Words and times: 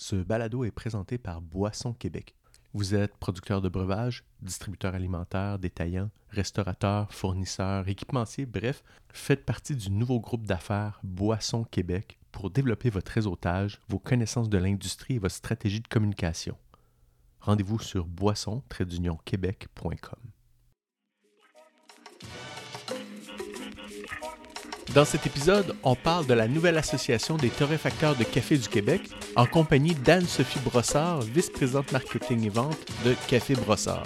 Ce 0.00 0.16
balado 0.16 0.64
est 0.64 0.70
présenté 0.70 1.18
par 1.18 1.42
Boisson 1.42 1.92
Québec. 1.92 2.34
Vous 2.72 2.94
êtes 2.94 3.18
producteur 3.18 3.60
de 3.60 3.68
breuvages, 3.68 4.24
distributeur 4.40 4.94
alimentaire, 4.94 5.58
détaillant, 5.58 6.08
restaurateur, 6.30 7.12
fournisseur, 7.12 7.86
équipementier, 7.86 8.46
bref, 8.46 8.82
faites 9.12 9.44
partie 9.44 9.76
du 9.76 9.90
nouveau 9.90 10.18
groupe 10.18 10.46
d'affaires 10.46 11.00
Boisson 11.02 11.64
Québec 11.64 12.18
pour 12.32 12.48
développer 12.48 12.88
votre 12.88 13.12
réseautage, 13.12 13.78
vos 13.90 13.98
connaissances 13.98 14.48
de 14.48 14.56
l'industrie 14.56 15.16
et 15.16 15.18
votre 15.18 15.34
stratégie 15.34 15.80
de 15.80 15.88
communication. 15.88 16.56
Rendez-vous 17.42 17.78
sur 17.78 18.06
boisson-québec.com. 18.06 20.30
Dans 24.94 25.04
cet 25.04 25.24
épisode, 25.24 25.76
on 25.84 25.94
parle 25.94 26.26
de 26.26 26.34
la 26.34 26.48
nouvelle 26.48 26.76
association 26.76 27.36
des 27.36 27.50
torréfacteurs 27.50 28.16
de 28.16 28.24
café 28.24 28.58
du 28.58 28.68
Québec 28.68 29.02
en 29.36 29.46
compagnie 29.46 29.94
d'Anne-Sophie 29.94 30.58
Brossard, 30.64 31.20
vice-présidente 31.20 31.92
marketing 31.92 32.46
et 32.46 32.48
vente 32.48 32.78
de 33.04 33.14
Café 33.28 33.54
Brossard. 33.54 34.02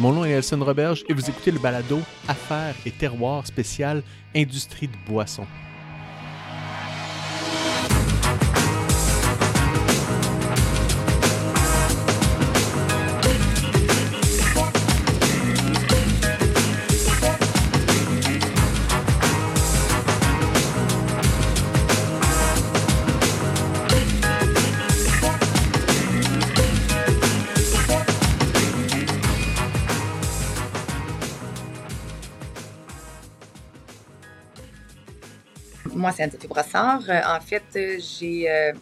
Mon 0.00 0.12
nom 0.12 0.24
est 0.24 0.30
Nelson 0.30 0.58
Roberge 0.60 1.04
et 1.08 1.14
vous 1.14 1.30
écoutez 1.30 1.52
le 1.52 1.60
balado 1.60 2.00
Affaires 2.26 2.74
et 2.84 2.90
terroirs 2.90 3.46
spécial 3.46 4.02
Industrie 4.34 4.88
de 4.88 4.96
boissons. 5.06 5.46
Moi, 35.94 36.12
c'est 36.12 36.22
Anne-Sophie 36.22 36.48
Brossard. 36.48 37.02
Euh, 37.08 37.20
en 37.26 37.40
fait, 37.40 37.64
euh, 37.76 37.98
j'ai, 37.98 38.50
euh, 38.50 38.72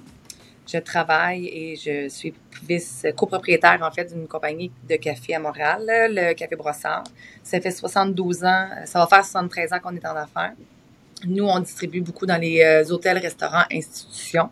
je 0.66 0.78
travaille 0.78 1.46
et 1.46 1.76
je 1.76 2.08
suis 2.08 2.34
vice-copropriétaire, 2.66 3.78
en 3.82 3.90
fait, 3.90 4.12
d'une 4.12 4.26
compagnie 4.26 4.70
de 4.88 4.96
café 4.96 5.34
à 5.34 5.38
Montréal, 5.38 5.84
le 5.86 6.34
Café 6.34 6.56
Brossard. 6.56 7.04
Ça 7.42 7.60
fait 7.60 7.70
72 7.70 8.44
ans, 8.44 8.68
ça 8.84 8.98
va 8.98 9.06
faire 9.06 9.24
73 9.24 9.72
ans 9.72 9.78
qu'on 9.80 9.94
est 9.94 10.06
en 10.06 10.16
affaires. 10.16 10.54
Nous, 11.24 11.44
on 11.44 11.60
distribue 11.60 12.00
beaucoup 12.00 12.26
dans 12.26 12.40
les 12.40 12.90
hôtels, 12.90 13.18
restaurants, 13.18 13.64
institutions. 13.72 14.50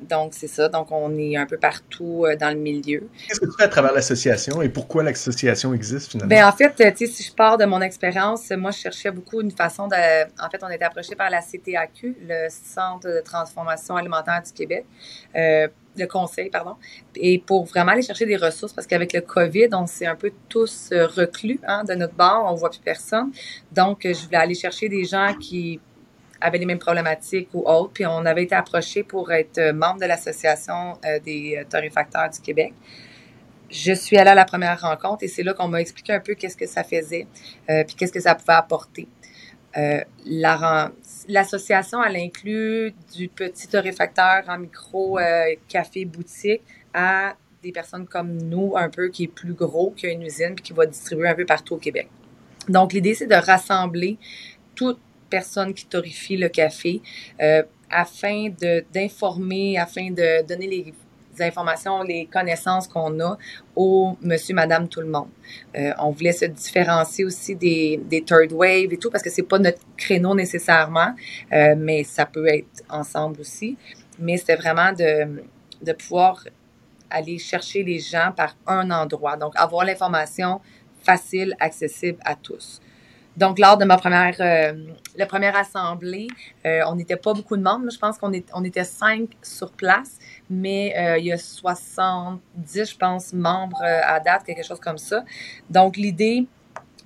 Donc, 0.00 0.32
c'est 0.34 0.46
ça. 0.46 0.68
Donc, 0.68 0.88
on 0.90 1.16
est 1.18 1.36
un 1.36 1.46
peu 1.46 1.56
partout 1.56 2.24
euh, 2.24 2.36
dans 2.36 2.50
le 2.50 2.60
milieu. 2.60 3.08
Qu'est-ce 3.26 3.40
que 3.40 3.46
tu 3.46 3.52
fais 3.56 3.64
à 3.64 3.68
travers 3.68 3.92
l'association 3.92 4.62
et 4.62 4.68
pourquoi 4.68 5.02
l'association 5.02 5.74
existe 5.74 6.12
finalement? 6.12 6.34
Bien, 6.34 6.48
en 6.48 6.52
fait, 6.52 6.74
tu 6.74 7.06
sais, 7.06 7.12
si 7.12 7.22
je 7.22 7.32
pars 7.32 7.58
de 7.58 7.64
mon 7.64 7.80
expérience, 7.80 8.50
moi, 8.50 8.70
je 8.70 8.78
cherchais 8.78 9.10
beaucoup 9.10 9.40
une 9.40 9.50
façon 9.50 9.88
de. 9.88 9.94
En 10.42 10.50
fait, 10.50 10.62
on 10.62 10.68
était 10.68 10.84
approché 10.84 11.14
par 11.14 11.30
la 11.30 11.40
CTAQ, 11.40 12.16
le 12.28 12.48
Centre 12.48 13.08
de 13.08 13.20
transformation 13.24 13.96
alimentaire 13.96 14.42
du 14.42 14.52
Québec. 14.52 14.84
Euh, 15.34 15.68
le 15.98 16.06
conseil, 16.06 16.50
pardon, 16.50 16.74
et 17.14 17.38
pour 17.38 17.64
vraiment 17.64 17.92
aller 17.92 18.02
chercher 18.02 18.26
des 18.26 18.36
ressources, 18.36 18.74
parce 18.74 18.86
qu'avec 18.86 19.14
le 19.14 19.22
COVID, 19.22 19.68
on 19.72 19.86
s'est 19.86 20.04
un 20.04 20.14
peu 20.14 20.30
tous 20.50 20.90
euh, 20.92 21.06
reclus 21.06 21.58
hein, 21.66 21.84
de 21.84 21.94
notre 21.94 22.12
bord, 22.12 22.44
on 22.52 22.54
voit 22.54 22.68
plus 22.68 22.80
personne. 22.80 23.32
Donc, 23.72 24.00
je 24.02 24.26
voulais 24.26 24.36
aller 24.36 24.54
chercher 24.54 24.90
des 24.90 25.06
gens 25.06 25.32
qui 25.40 25.80
avaient 26.40 26.58
les 26.58 26.66
mêmes 26.66 26.78
problématiques 26.78 27.48
ou 27.54 27.68
autres. 27.68 27.92
Puis 27.92 28.06
on 28.06 28.24
avait 28.24 28.44
été 28.44 28.54
approché 28.54 29.02
pour 29.02 29.32
être 29.32 29.58
euh, 29.58 29.72
membre 29.72 30.00
de 30.00 30.06
l'Association 30.06 30.98
euh, 31.04 31.18
des 31.20 31.56
euh, 31.58 31.64
torréfacteurs 31.68 32.30
du 32.30 32.40
Québec. 32.40 32.72
Je 33.70 33.92
suis 33.92 34.16
allée 34.16 34.30
à 34.30 34.34
la 34.34 34.44
première 34.44 34.80
rencontre 34.80 35.24
et 35.24 35.28
c'est 35.28 35.42
là 35.42 35.52
qu'on 35.52 35.68
m'a 35.68 35.80
expliqué 35.80 36.12
un 36.12 36.20
peu 36.20 36.34
qu'est-ce 36.34 36.56
que 36.56 36.66
ça 36.66 36.84
faisait, 36.84 37.26
puis 37.66 37.96
qu'est-ce 37.96 38.12
que 38.12 38.20
ça 38.20 38.36
pouvait 38.36 38.52
apporter. 38.52 39.08
L'association, 41.28 42.04
elle 42.04 42.14
inclut 42.14 42.94
du 43.12 43.26
petit 43.26 43.66
torréfacteur 43.66 44.44
en 44.46 44.58
micro 44.58 45.18
café 45.68 46.04
boutique 46.04 46.62
à 46.94 47.34
des 47.60 47.72
personnes 47.72 48.06
comme 48.06 48.40
nous, 48.40 48.74
un 48.76 48.88
peu 48.88 49.08
qui 49.08 49.24
est 49.24 49.28
plus 49.28 49.54
gros, 49.54 49.90
qui 49.90 50.06
a 50.06 50.10
une 50.10 50.22
usine, 50.22 50.54
puis 50.54 50.62
qui 50.62 50.72
va 50.72 50.86
distribuer 50.86 51.28
un 51.28 51.34
peu 51.34 51.44
partout 51.44 51.74
au 51.74 51.78
Québec. 51.78 52.08
Donc, 52.68 52.92
l'idée, 52.92 53.14
c'est 53.14 53.26
de 53.26 53.34
rassembler 53.34 54.18
toutes 54.74 55.00
personnes 55.28 55.74
qui 55.74 55.86
torréfient 55.86 56.36
le 56.36 56.48
café 56.48 57.00
euh, 57.40 57.62
afin 57.90 58.48
d'informer, 58.92 59.78
afin 59.78 60.10
de 60.10 60.46
donner 60.46 60.66
les 60.66 60.94
informations, 61.40 62.02
les 62.02 62.26
connaissances 62.26 62.88
qu'on 62.88 63.20
a 63.20 63.36
au 63.74 64.16
monsieur, 64.22 64.54
madame, 64.54 64.88
tout 64.88 65.00
le 65.00 65.08
monde. 65.08 65.28
Euh, 65.76 65.92
on 65.98 66.10
voulait 66.10 66.32
se 66.32 66.46
différencier 66.46 67.24
aussi 67.24 67.54
des, 67.54 68.00
des 68.02 68.22
third 68.22 68.52
wave 68.52 68.92
et 68.92 68.96
tout 68.96 69.10
parce 69.10 69.22
que 69.22 69.30
c'est 69.30 69.42
pas 69.42 69.58
notre 69.58 69.80
créneau 69.96 70.34
nécessairement, 70.34 71.14
euh, 71.52 71.74
mais 71.76 72.04
ça 72.04 72.26
peut 72.26 72.46
être 72.46 72.82
ensemble 72.88 73.40
aussi. 73.40 73.76
Mais 74.18 74.38
c'était 74.38 74.56
vraiment 74.56 74.92
de, 74.92 75.42
de 75.82 75.92
pouvoir 75.92 76.42
aller 77.10 77.38
chercher 77.38 77.82
les 77.82 77.98
gens 77.98 78.32
par 78.36 78.56
un 78.66 78.90
endroit. 78.90 79.36
Donc, 79.36 79.52
avoir 79.56 79.84
l'information 79.84 80.60
facile, 81.02 81.54
accessible 81.60 82.18
à 82.24 82.34
tous. 82.34 82.80
Donc, 83.36 83.58
lors 83.58 83.76
de 83.76 83.84
ma 83.84 83.98
première, 83.98 84.34
euh, 84.40 84.72
la 85.16 85.26
première 85.26 85.56
assemblée, 85.56 86.28
euh, 86.64 86.80
on 86.86 86.94
n'était 86.94 87.16
pas 87.16 87.34
beaucoup 87.34 87.56
de 87.56 87.62
membres. 87.62 87.90
Je 87.90 87.98
pense 87.98 88.16
qu'on 88.16 88.32
on 88.54 88.64
était 88.64 88.84
cinq 88.84 89.28
sur 89.42 89.72
place, 89.72 90.18
mais 90.48 90.94
euh, 90.96 91.18
il 91.18 91.26
y 91.26 91.32
a 91.32 91.38
70, 91.38 92.90
je 92.90 92.96
pense, 92.96 93.32
membres 93.34 93.82
à 93.82 94.20
date, 94.20 94.44
quelque 94.44 94.64
chose 94.64 94.80
comme 94.80 94.98
ça. 94.98 95.24
Donc, 95.68 95.96
l'idée 95.98 96.46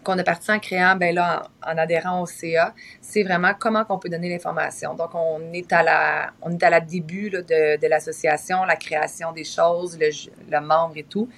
qu'on 0.04 0.16
a 0.18 0.22
parti 0.22 0.50
en 0.50 0.58
créant, 0.60 0.96
ben 0.96 1.14
là, 1.14 1.42
en, 1.66 1.76
adhérant 1.76 2.22
au 2.22 2.26
CA, 2.26 2.74
c'est 3.00 3.22
vraiment 3.22 3.52
comment 3.58 3.84
qu'on 3.84 3.98
peut 3.98 4.08
donner 4.08 4.30
l'information. 4.30 4.94
Donc, 4.94 5.10
on 5.14 5.52
est 5.52 5.70
à 5.72 5.82
la, 5.82 6.30
on 6.42 6.52
est 6.52 6.62
à 6.62 6.70
la 6.70 6.80
début 6.80 7.28
de, 7.28 7.40
de 7.42 7.86
l'association, 7.88 8.64
la 8.64 8.76
création 8.76 9.32
des 9.32 9.44
choses, 9.44 9.98
le, 9.98 10.08
le 10.48 10.60
membre 10.60 10.96
et 10.96 11.02
tout. 11.02 11.28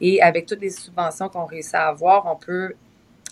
Et 0.00 0.22
avec 0.22 0.46
toutes 0.46 0.60
les 0.60 0.70
subventions 0.70 1.28
qu'on 1.30 1.46
réussit 1.46 1.74
à 1.74 1.88
avoir, 1.88 2.26
on 2.26 2.36
peut 2.36 2.74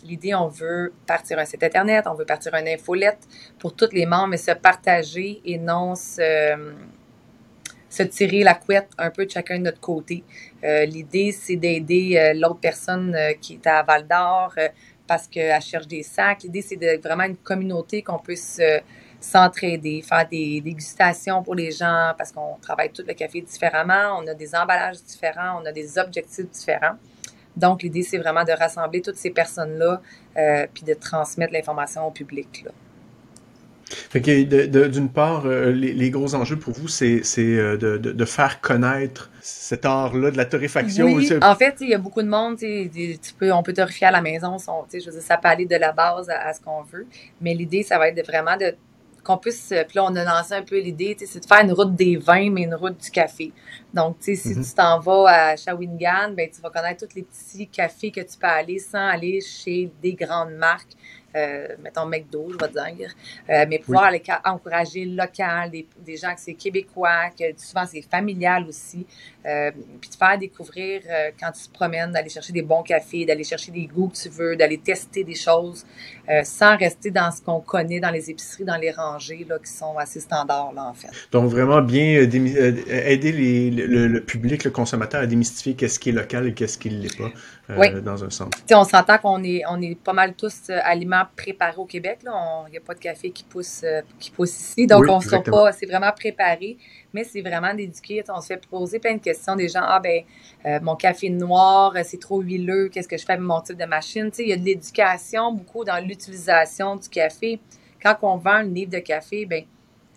L'idée, 0.05 0.35
on 0.35 0.49
veut 0.49 0.93
partir 1.07 1.39
un 1.39 1.45
site 1.45 1.63
Internet, 1.63 2.07
on 2.07 2.15
veut 2.15 2.25
partir 2.25 2.55
une 2.55 2.69
infolette 2.69 3.21
pour 3.59 3.75
tous 3.75 3.93
les 3.93 4.07
membres, 4.07 4.29
mais 4.29 4.37
se 4.37 4.53
partager 4.53 5.41
et 5.45 5.59
non 5.59 5.95
se, 5.95 6.75
tirer 8.05 8.43
la 8.43 8.55
couette 8.55 8.89
un 8.99 9.11
peu 9.11 9.27
de 9.27 9.31
chacun 9.31 9.59
de 9.59 9.65
notre 9.65 9.81
côté. 9.81 10.25
Euh, 10.65 10.85
l'idée, 10.87 11.33
c'est 11.33 11.57
d'aider 11.57 12.17
euh, 12.17 12.33
l'autre 12.35 12.61
personne 12.61 13.15
euh, 13.15 13.33
qui 13.41 13.55
est 13.55 13.67
à 13.67 13.83
Val 13.83 14.07
d'Or 14.07 14.55
parce 15.07 15.27
qu'elle 15.27 15.61
cherche 15.61 15.87
des 15.87 16.03
sacs. 16.03 16.45
L'idée, 16.45 16.63
c'est 16.63 16.77
de 16.77 17.01
vraiment 17.03 17.25
une 17.25 17.37
communauté 17.37 18.03
qu'on 18.03 18.19
puisse 18.19 18.61
s'entraider, 19.21 20.03
faire 20.03 20.27
des 20.27 20.61
dégustations 20.61 21.43
pour 21.43 21.55
les 21.55 21.73
gens 21.73 22.15
parce 22.17 22.33
qu'on 22.33 22.57
travaille 22.63 22.91
tout 22.91 23.05
le 23.07 23.13
café 23.13 23.43
différemment, 23.43 24.19
on 24.19 24.27
a 24.27 24.35
des 24.35 24.55
emballages 24.55 25.03
différents, 25.03 25.61
on 25.61 25.67
a 25.67 25.73
des 25.73 25.99
objectifs 25.99 26.49
différents. 26.49 26.97
Donc, 27.57 27.83
l'idée, 27.83 28.03
c'est 28.03 28.19
vraiment 28.19 28.45
de 28.45 28.53
rassembler 28.53 29.03
toutes 29.03 29.17
ces 29.17 29.31
personnes-là 29.31 30.01
euh, 30.37 30.67
puis 30.73 30.85
de 30.85 30.95
transmettre 30.95 31.53
l'information 31.53 32.07
au 32.07 32.11
public. 32.11 32.63
Là. 32.65 32.71
Fait 33.91 34.21
que 34.21 34.87
d'une 34.87 35.09
part, 35.09 35.47
euh, 35.47 35.73
les, 35.73 36.11
gros 36.11 36.35
enjeux 36.35 36.57
pour 36.57 36.75
vous, 36.75 36.87
c'est 36.87 37.23
euh, 37.39 37.77
de, 37.77 37.99
de, 37.99 38.25
faire 38.25 38.61
connaître 38.61 39.31
cet 39.41 39.85
art-là 39.85 40.31
de 40.31 40.37
la 40.37 40.45
torréfaction. 40.45 41.07
Oui. 41.07 41.29
En 41.43 41.57
fait, 41.57 41.77
il 41.81 41.89
y 41.89 41.95
a 41.95 41.99
beaucoup 41.99 42.23
de 42.23 42.29
monde, 42.29 42.57
tu 42.57 43.35
peux, 43.37 43.53
on 43.53 43.65
peut 43.65 43.73
torréfier 43.73 44.07
à 44.07 44.13
la 44.13 44.21
maison, 44.21 44.59
je 44.59 45.05
veux 45.05 45.13
dire, 45.13 45.23
ça 45.23 45.37
peut 45.39 45.49
aller 45.49 45.67
de 45.67 45.77
la 45.77 45.91
base 45.91 46.31
à, 46.31 46.53
ce 46.53 46.61
qu'on 46.61 46.83
veut, 46.83 47.07
mais 47.41 47.53
l'idée, 47.55 47.83
ça 47.83 47.99
va 47.99 48.09
être 48.09 48.17
de 48.17 48.23
vraiment 48.23 48.57
de 48.57 48.75
qu'on 49.25 49.39
puisse, 49.39 49.69
puis 49.69 49.97
là, 49.97 50.05
on 50.05 50.17
a 50.17 50.25
lancé 50.25 50.55
un 50.55 50.63
peu 50.63 50.79
l'idée, 50.79 51.17
c'est 51.19 51.41
de 51.41 51.47
faire 51.47 51.65
une 51.65 51.73
route 51.73 51.95
des 51.95 52.17
vins, 52.17 52.51
mais 52.51 52.63
une 52.63 52.75
route 52.75 52.99
du 52.99 53.11
café. 53.11 53.53
Donc, 53.93 54.19
tu 54.19 54.35
sais, 54.35 54.35
si 54.37 54.55
mm-hmm. 54.55 54.69
tu 54.69 54.75
t'en 54.75 54.99
vas 55.01 55.25
à 55.29 55.57
Shawinigan, 55.57 56.33
ben, 56.37 56.49
tu 56.49 56.61
vas 56.61 56.71
connaître 56.71 57.07
tous 57.07 57.15
les 57.15 57.23
petits 57.23 57.67
cafés 57.67 58.11
que 58.11 58.21
tu 58.21 58.39
peux 58.39 58.47
aller 58.47 58.79
sans 58.79 59.07
aller 59.09 59.41
chez 59.41 59.91
des 60.03 60.15
grandes 60.15 60.53
marques 60.53 60.97
euh, 61.37 61.69
mettons 61.81 62.07
McDo, 62.07 62.49
je 62.51 62.59
vais 62.59 62.97
dire, 62.97 63.13
euh, 63.49 63.65
mais 63.69 63.79
pouvoir 63.79 64.05
aller 64.05 64.23
encourager 64.45 65.05
le 65.05 65.17
local, 65.17 65.71
des, 65.71 65.87
des 65.99 66.17
gens 66.17 66.35
que 66.35 66.41
c'est 66.41 66.55
québécois, 66.55 67.31
que 67.39 67.45
souvent 67.57 67.85
c'est 67.87 68.03
familial 68.03 68.67
aussi, 68.67 69.07
euh, 69.47 69.71
puis 70.01 70.11
te 70.11 70.17
faire 70.17 70.39
découvrir 70.39 71.03
euh, 71.09 71.31
quand 71.39 71.53
tu 71.53 71.69
te 71.69 71.73
promènes, 71.73 72.13
d'aller 72.13 72.29
chercher 72.29 72.53
des 72.53 72.63
bons 72.63 72.83
cafés, 72.83 73.25
d'aller 73.25 73.45
chercher 73.45 73.71
des 73.71 73.87
goûts 73.87 74.09
que 74.09 74.17
tu 74.17 74.29
veux, 74.29 74.57
d'aller 74.57 74.79
tester 74.79 75.25
des 75.25 75.35
choses, 75.35 75.85
euh, 76.31 76.41
sans 76.45 76.77
rester 76.77 77.11
dans 77.11 77.31
ce 77.31 77.43
qu'on 77.43 77.61
connaît 77.61 78.01
dans 78.01 78.11
les 78.11 78.31
épiceries, 78.31 78.65
dans 78.65 78.77
les 78.77 78.91
rangées 78.91 79.47
là, 79.49 79.59
qui 79.59 79.71
sont 79.71 79.99
assez 79.99 80.21
standards 80.21 80.73
là 80.75 80.85
en 80.85 80.95
fait. 80.95 81.09
Donc 81.33 81.51
vraiment 81.51 81.83
bien 81.83 82.23
aider 82.23 83.33
les, 83.33 83.71
le, 83.71 84.07
le, 84.07 84.21
public, 84.21 84.65
le 84.65 84.71
consommateur 84.71 85.21
à 85.21 85.27
démystifier 85.27 85.75
qu'est-ce 85.75 85.99
qui 85.99 86.09
est 86.09 86.13
local 86.13 86.47
et 86.47 86.55
qu'est-ce 86.55 86.79
qui 86.79 86.91
ne 86.91 87.03
l'est 87.03 87.17
pas 87.17 87.31
dans 88.01 88.25
un 88.25 88.31
centre. 88.31 88.59
on 88.73 88.85
s'entend 88.85 89.19
qu'on 89.19 89.45
est 89.45 89.63
on 89.69 89.81
est 89.81 89.95
pas 89.95 90.13
mal 90.13 90.35
tous 90.35 90.71
à 90.71 90.95
l'image 90.95 91.11
vraiment 91.11 91.25
préparé 91.37 91.75
au 91.77 91.85
Québec. 91.85 92.19
Il 92.23 92.71
n'y 92.71 92.77
a 92.77 92.81
pas 92.81 92.95
de 92.95 93.01
café 93.01 93.31
qui 93.31 93.45
pousse, 93.45 93.83
euh, 93.85 94.03
qui 94.19 94.31
pousse 94.31 94.51
ici. 94.51 94.87
Donc, 94.87 95.05
on 95.09 95.19
ne 95.19 95.51
pas. 95.51 95.73
C'est 95.73 95.87
vraiment 95.87 96.13
préparé, 96.13 96.77
mais 97.13 97.25
c'est 97.25 97.41
vraiment 97.41 97.75
d'éduquer. 97.75 98.23
On 98.29 98.41
se 98.41 98.49
fait 98.49 98.67
poser 98.67 98.99
plein 98.99 99.15
de 99.15 99.21
questions 99.21 99.57
des 99.57 99.69
gens. 99.69 99.83
Ah, 99.83 100.01
ben, 100.01 100.23
euh, 100.67 100.79
mon 100.83 100.97
café 100.97 101.31
noir, 101.31 101.95
c'est 102.05 102.21
trop 102.21 102.41
huileux. 102.41 102.89
Qu'est-ce 102.89 103.09
que 103.09 103.17
je 103.17 103.25
fais 103.25 103.33
avec 103.33 103.45
mon 103.45 103.61
type 103.61 103.77
de 103.77 103.85
machine? 103.85 104.31
il 104.39 104.49
y 104.49 104.53
a 104.53 104.57
de 104.57 104.65
l'éducation 104.65 105.53
beaucoup 105.53 105.85
dans 105.85 106.05
l'utilisation 106.05 106.97
du 106.97 107.09
café. 107.09 107.61
Quand 108.03 108.17
on 108.23 108.37
vend 108.37 108.51
un 108.51 108.63
livre 108.63 108.91
de 108.91 108.99
café, 108.99 109.47
ben, 109.47 109.65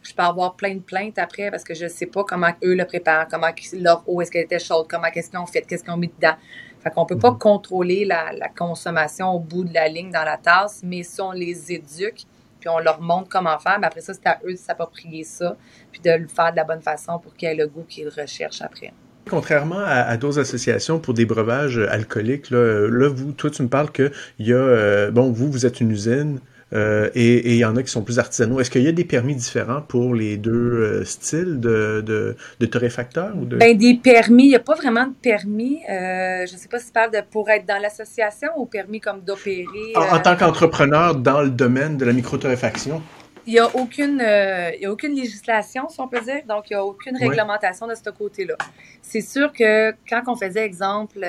je 0.04 0.13
peux 0.13 0.24
avoir 0.24 0.56
plein 0.56 0.75
de 0.75 0.81
plaintes 0.81 1.18
après 1.18 1.50
parce 1.50 1.63
que 1.63 1.74
je 1.74 1.86
ne 1.86 1.90
sais 1.90 2.06
pas 2.06 2.24
comment 2.24 2.51
eux 2.63 2.75
le 2.75 2.86
préparent, 2.86 3.28
comment 3.30 3.50
leur 3.74 4.04
eau, 4.07 4.22
est-ce 4.22 4.31
qu'elle 4.31 4.44
était 4.44 4.60
chaude, 4.60 4.88
comment, 4.90 5.10
qu'est-ce 5.12 5.30
qu'ils 5.30 5.40
ont 5.40 5.45
fait, 5.45 5.62
qu'est-ce 5.62 5.84
qu'ils 5.84 5.94
ont 5.94 5.98
mis 5.98 6.10
dedans. 6.10 6.36
Fait 6.84 6.90
qu'on 6.90 7.06
peut 7.06 7.18
pas 7.18 7.31
mhm. 7.31 7.38
contrôler 7.38 8.06
la, 8.06 8.50
consommation 8.56 9.30
au 9.31 9.40
bout 9.40 9.63
de 9.63 9.74
la 9.74 9.88
ligne 9.88 10.12
dans 10.12 10.24
la 10.24 10.38
tasse, 10.38 10.81
mais 10.84 11.04
si 11.04 11.22
on 11.22 11.31
les 11.31 11.72
éduque, 11.72 12.25
puis 12.63 12.69
on 12.69 12.80
leur 12.80 13.01
montre 13.01 13.27
comment 13.27 13.60
faire, 13.60 13.77
mais 13.77 13.88
après 13.88 14.00
ça, 14.00 14.13
c'est 14.13 14.25
à 14.25 14.39
eux 14.45 14.54
de 14.54 14.57
s'approprier 14.57 15.25
ça, 15.25 15.57
puis 15.92 16.00
de 16.00 16.12
le 16.12 16.30
faire 16.30 16.51
de 16.51 16.56
la 16.56 16.63
bonne 16.63 16.81
façon 16.81 17.19
pour 17.19 17.36
qu'ils 17.36 17.50
aient 17.50 17.56
le 17.56 17.68
goût 17.68 17.83
qu'ils 17.86 18.07
recherchent 18.07 18.62
après. 18.62 18.94
Contrairement 19.30 19.83
à, 19.86 20.15
d'autres 20.15 20.39
associations 20.39 20.98
pour 21.00 21.13
des 21.13 21.25
breuvages 21.25 21.77
alcooliques, 21.77 22.51
là, 22.51 23.10
vous, 23.10 23.33
toi, 23.33 23.50
tu 23.50 23.63
me 23.63 23.68
parles 23.68 23.92
que 23.92 24.12
il 24.39 24.48
y 24.48 24.54
a, 24.54 24.57
euh, 24.57 25.12
bon, 25.12 25.30
vous, 25.30 25.51
vous 25.51 25.65
êtes 25.65 25.81
une 25.81 25.92
usine, 25.92 26.39
euh, 26.74 27.10
et 27.14 27.52
il 27.52 27.58
y 27.58 27.66
en 27.66 27.75
a 27.75 27.84
qui 27.84 27.92
sont 27.92 28.02
plus 28.02 28.18
artisanaux. 28.18 28.60
Est-ce 28.60 28.72
qu'il 28.72 28.81
y 28.81 28.88
a 28.88 28.92
des 28.92 29.04
permis 29.04 29.36
différents 29.36 29.81
pour 29.81 30.16
les 30.16 30.38
deux 30.38 30.52
euh, 30.52 31.06
styles 31.06 31.60
de, 31.60 32.02
de, 32.06 32.36
de 32.60 32.66
torréfacteurs? 32.66 33.36
Ou 33.38 33.46
de... 33.46 33.58
Ben, 33.58 33.78
des 33.78 33.94
permis, 33.96 34.46
il 34.46 34.50
n'y 34.50 34.56
a 34.56 34.60
pas 34.60 34.74
vraiment 34.74 35.06
de 35.06 35.14
permis. 35.14 35.81
Euh, 35.90 36.46
je 36.48 36.54
ne 36.54 36.58
sais 36.58 36.68
pas 36.68 36.80
si 36.80 36.88
tu 36.88 36.92
parles 36.92 37.12
de 37.12 37.20
pour 37.30 37.50
être 37.50 37.68
dans 37.68 37.80
l'association 37.80 38.50
ou 38.58 38.66
permis 38.66 39.00
comme 39.00 39.22
d'opérer. 39.22 39.94
En, 39.96 40.20
tant 40.20 40.36
qu'entrepreneur 40.36 41.16
dans 41.16 41.42
le 41.42 41.52
domaine 41.52 41.98
de 41.98 42.06
la 42.06 42.14
microtorréfaction? 42.14 43.02
Il 43.46 43.54
n'y 43.54 43.60
a, 43.60 43.68
aucune, 43.76 44.22
a 44.22 44.90
aucune 44.90 45.16
législation, 45.16 45.90
si 45.90 46.00
on 46.00 46.08
peut 46.08 46.22
dire, 46.22 46.44
donc 46.48 46.69
il 46.69 46.74
n'y 46.74 46.78
a 46.78 46.86
aucune 46.86 47.18
réglementation 47.18 47.88
de 47.88 47.94
ce 47.94 48.10
côté-là. 48.10 48.56
C'est 49.02 49.19
sûr 49.19 49.52
que 49.52 49.92
quand 50.10 50.22
on 50.28 50.38
faisait 50.38 50.64
exemple, 50.64 51.19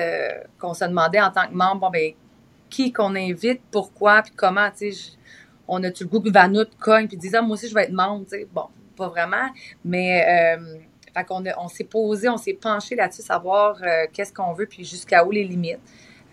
qu'on 0.57 0.73
se 0.73 0.85
demandait 0.85 1.19
en 1.19 1.29
tant 1.29 1.45
que 1.47 1.53
membre, 1.53 1.81
bon, 1.81 1.89
ben, 1.89 2.13
qui 2.69 2.93
qu'on 2.93 3.15
invite, 3.15 3.61
pourquoi, 3.69 4.21
puis 4.21 4.31
comment, 4.35 4.69
tu 4.71 4.93
sais, 4.93 5.11
on 5.67 5.83
a-tu 5.83 6.03
le 6.03 6.09
goût 6.09 6.21
que 6.21 6.31
Vanout 6.31 6.67
cogne 6.79 7.07
puis 7.07 7.17
disant 7.17 7.39
ah, 7.39 7.41
moi 7.41 7.53
aussi 7.55 7.67
je 7.67 7.73
vais 7.73 7.83
être 7.83 7.93
membre, 7.93 8.23
tu 8.25 8.31
sais. 8.31 8.47
Bon, 8.53 8.67
pas 8.95 9.09
vraiment, 9.09 9.49
mais 9.83 10.57
euh, 10.57 10.77
fait 11.13 11.23
qu'on 11.25 11.43
on 11.57 11.67
s'est 11.67 11.83
posé, 11.83 12.29
on 12.29 12.37
s'est 12.37 12.53
penché 12.53 12.95
là-dessus, 12.95 13.21
savoir 13.21 13.77
euh, 13.83 14.05
qu'est-ce 14.11 14.33
qu'on 14.33 14.53
veut 14.53 14.65
puis 14.65 14.83
jusqu'à 14.83 15.23
où 15.25 15.31
les 15.31 15.43
limites. 15.43 15.79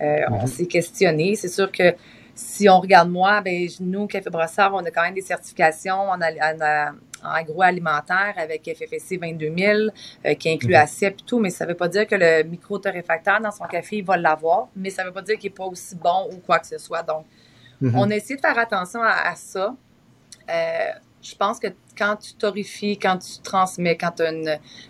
Euh, 0.00 0.25
on 0.31 0.40
mhm. 0.40 0.46
s'est 0.46 0.67
questionné. 0.67 1.37
C'est 1.37 1.49
sûr 1.49 1.70
que 1.70 1.94
si 2.34 2.69
on 2.69 2.81
regarde 2.81 3.11
moi, 3.11 3.40
ben 3.43 3.69
nous, 3.81 4.06
Café 4.06 4.31
Brossard, 4.31 4.73
on 4.75 4.79
a 4.79 4.90
quand 4.90 5.02
même 5.02 5.14
des 5.14 5.20
certifications 5.20 6.11
en, 6.11 6.19
agroalimentaire 7.25 8.34
avec 8.37 8.64
FFSC 8.64 9.19
22000 9.19 9.93
qui 10.40 10.50
inclut 10.50 10.75
mmh. 10.75 11.05
et 11.05 11.17
tout, 11.25 11.38
mais 11.38 11.50
ça 11.50 11.64
ne 11.64 11.70
veut 11.70 11.76
pas 11.76 11.87
dire 11.87 12.05
que 12.05 12.17
le 12.17 12.43
micro-torréfacteur 12.43 13.40
dans 13.40 13.52
son 13.52 13.64
café, 13.64 13.99
il 13.99 14.05
va 14.05 14.17
l'avoir, 14.17 14.69
mais 14.75 14.90
ça 14.90 15.02
ne 15.02 15.08
veut 15.08 15.14
pas 15.14 15.23
dire 15.23 15.38
qu'il 15.38 15.50
n'est 15.50 15.55
pas 15.55 15.67
aussi 15.67 15.94
bon 15.94 16.29
ou 16.32 16.38
quoi 16.38 16.58
que 16.58 16.67
ce 16.67 16.79
soit. 16.79 17.05
Donc, 17.05 17.25
Mhm. 17.82 17.96
On 17.96 18.11
a 18.11 18.14
essayé 18.14 18.37
de 18.37 18.40
faire 18.40 18.58
attention 18.58 19.02
à, 19.02 19.34
ça. 19.34 19.75
Euh, 20.49 20.88
je 21.20 21.34
pense 21.34 21.58
que 21.58 21.67
quand 21.99 22.17
tu 22.17 22.34
torréfies, 22.34 22.96
quand 22.96 23.19
tu 23.19 23.40
transmets, 23.43 23.96
quand 23.96 24.12
tu 24.12 24.23
as 24.23 24.31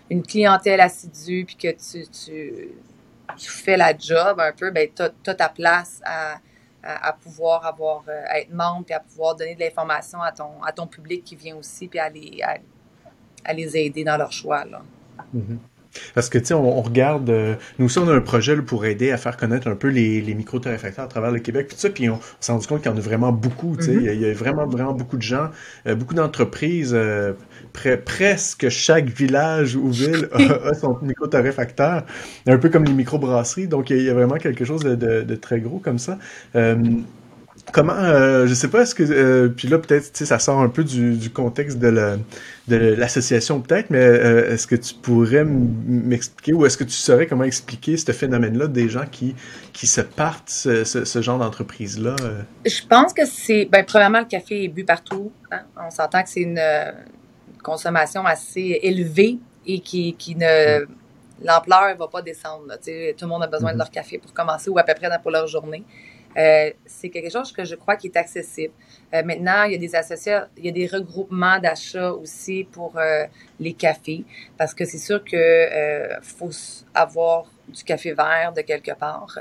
une, 0.09 0.23
clientèle 0.23 0.79
assidue, 0.79 1.43
puis 1.45 1.55
que 1.55 1.71
tu, 1.71 2.07
tu, 2.07 3.49
fais 3.49 3.77
la 3.77 3.97
job 3.97 4.39
un 4.39 4.51
peu, 4.51 4.69
ben, 4.69 4.87
tu 4.95 5.01
as, 5.01 5.35
ta 5.35 5.49
place 5.49 6.01
à, 6.05 7.13
pouvoir 7.13 7.65
avoir, 7.65 8.03
euh, 8.07 8.23
être 8.35 8.53
membre, 8.53 8.85
puis 8.85 8.93
à 8.93 8.99
pouvoir 8.99 9.35
donner 9.35 9.55
de 9.55 9.59
l'information 9.61 10.21
à 10.21 10.31
ton, 10.31 10.61
à 10.63 10.71
ton 10.71 10.85
public 10.85 11.23
qui 11.23 11.35
vient 11.35 11.55
aussi, 11.55 11.87
puis 11.87 11.97
à 11.97 12.09
les, 12.09 12.41
à, 13.43 13.53
les 13.53 13.75
aider 13.75 14.03
dans 14.03 14.17
leur 14.17 14.31
choix. 14.31 14.65
Là. 14.65 14.81
Mhm. 15.33 15.59
Parce 16.15 16.29
que, 16.29 16.37
tu 16.37 16.45
sais, 16.45 16.53
on, 16.53 16.81
regarde, 16.81 17.29
euh, 17.29 17.55
nous 17.79 17.85
aussi, 17.85 17.99
on 17.99 18.07
a 18.07 18.13
un 18.13 18.21
projet 18.21 18.55
pour 18.57 18.85
aider 18.85 19.11
à 19.11 19.17
faire 19.17 19.37
connaître 19.37 19.67
un 19.67 19.75
peu 19.75 19.87
les, 19.87 20.21
les 20.21 20.33
micro 20.33 20.57
à 20.57 21.07
travers 21.07 21.31
le 21.31 21.39
Québec, 21.39 21.67
puis 21.67 21.75
tout 21.75 21.81
ça, 21.81 21.89
puis 21.89 22.09
on, 22.09 22.19
s'est 22.39 22.51
rendu 22.51 22.67
compte 22.67 22.81
qu'il 22.81 22.91
y 22.91 22.93
en 22.93 22.97
a 22.97 23.01
vraiment 23.01 23.31
beaucoup, 23.31 23.75
tu 23.77 23.85
sais, 23.85 23.95
mm-hmm. 23.95 24.13
il, 24.13 24.21
y 24.21 24.25
a 24.25 24.33
vraiment, 24.33 24.67
vraiment 24.67 24.93
beaucoup 24.93 25.17
de 25.17 25.21
gens, 25.21 25.49
euh, 25.87 25.95
beaucoup 25.95 26.13
d'entreprises, 26.13 26.93
euh, 26.93 27.33
presque 28.05 28.69
chaque 28.69 29.09
village 29.09 29.75
ou 29.75 29.89
ville 29.89 30.29
a, 30.33 30.73
son 30.73 30.97
micro-torréfacteur, 31.01 32.05
un 32.47 32.57
peu 32.57 32.69
comme 32.69 32.85
les 32.85 32.93
micro-brasseries, 32.93 33.67
donc 33.67 33.89
il 33.89 34.01
y, 34.01 34.09
a 34.09 34.13
vraiment 34.13 34.35
quelque 34.35 34.65
chose 34.65 34.81
de, 34.83 34.95
de, 34.95 35.35
très 35.35 35.59
gros 35.59 35.79
comme 35.79 35.99
ça. 35.99 36.17
Comment, 37.71 37.93
euh, 37.93 38.45
je 38.45 38.53
sais 38.53 38.67
pas, 38.67 38.81
est-ce 38.81 38.93
que, 38.93 39.03
euh, 39.03 39.47
puis 39.47 39.67
là 39.67 39.79
peut-être, 39.79 40.11
tu 40.11 40.19
sais, 40.19 40.25
ça 40.25 40.37
sort 40.37 40.59
un 40.59 40.69
peu 40.69 40.83
du, 40.83 41.15
du 41.15 41.29
contexte 41.31 41.79
de 41.79 41.87
la, 41.87 42.17
de 42.67 42.75
l'association 42.75 43.61
peut-être, 43.61 43.89
mais 43.89 44.03
euh, 44.03 44.53
est-ce 44.53 44.67
que 44.67 44.75
tu 44.75 44.93
pourrais 44.93 45.45
m'expliquer 45.45 46.53
ou 46.53 46.65
est-ce 46.65 46.77
que 46.77 46.83
tu 46.83 46.91
saurais 46.91 47.25
comment 47.25 47.45
expliquer 47.45 47.97
ce 47.97 48.11
phénomène-là 48.11 48.67
des 48.67 48.89
gens 48.89 49.05
qui, 49.09 49.33
qui 49.71 49.87
se 49.87 50.01
partent 50.01 50.49
ce, 50.49 50.83
ce, 50.83 51.21
genre 51.21 51.39
d'entreprise-là? 51.39 52.15
Euh? 52.21 52.41
Je 52.65 52.85
pense 52.87 53.13
que 53.13 53.25
c'est, 53.25 53.65
ben, 53.65 53.83
premièrement, 53.85 54.19
le 54.19 54.25
café 54.25 54.65
est 54.65 54.67
bu 54.67 54.83
partout. 54.83 55.31
Hein? 55.51 55.61
On 55.77 55.89
s'entend 55.89 56.21
que 56.21 56.29
c'est 56.29 56.41
une, 56.41 56.59
consommation 57.63 58.25
assez 58.25 58.79
élevée 58.83 59.39
et 59.65 59.79
qui, 59.79 60.13
qui 60.15 60.35
ne, 60.35 60.85
l'ampleur 61.41 61.93
ne 61.93 61.97
va 61.97 62.07
pas 62.07 62.21
descendre. 62.21 62.67
Là, 62.67 62.77
tout 62.77 63.25
le 63.25 63.27
monde 63.27 63.43
a 63.43 63.47
besoin 63.47 63.71
de 63.71 63.75
mm-hmm. 63.75 63.79
leur 63.79 63.89
café 63.89 64.19
pour 64.19 64.33
commencer 64.33 64.69
ou 64.69 64.77
à 64.77 64.83
peu 64.83 64.93
près 64.93 65.09
pour 65.19 65.31
leur 65.31 65.47
journée. 65.47 65.83
Euh, 66.37 66.71
c'est 66.85 67.09
quelque 67.09 67.31
chose 67.31 67.51
que 67.51 67.63
je 67.63 67.75
crois 67.75 67.95
qui 67.95 68.07
est 68.07 68.17
accessible. 68.17 68.73
Euh, 69.13 69.23
maintenant, 69.23 69.63
il 69.63 69.73
y 69.73 69.75
a 69.75 69.77
des 69.77 69.95
associations, 69.95 70.47
il 70.57 70.65
y 70.65 70.69
a 70.69 70.71
des 70.71 70.87
regroupements 70.87 71.59
d'achats 71.59 72.13
aussi 72.13 72.63
pour 72.63 72.97
euh, 72.97 73.25
les 73.59 73.73
cafés, 73.73 74.25
parce 74.57 74.73
que 74.73 74.85
c'est 74.85 74.97
sûr 74.97 75.23
que 75.23 76.09
faut 76.21 76.49
avoir 76.93 77.45
du 77.67 77.83
café 77.83 78.13
vert 78.13 78.53
de 78.55 78.61
quelque 78.61 78.93
part. 78.93 79.39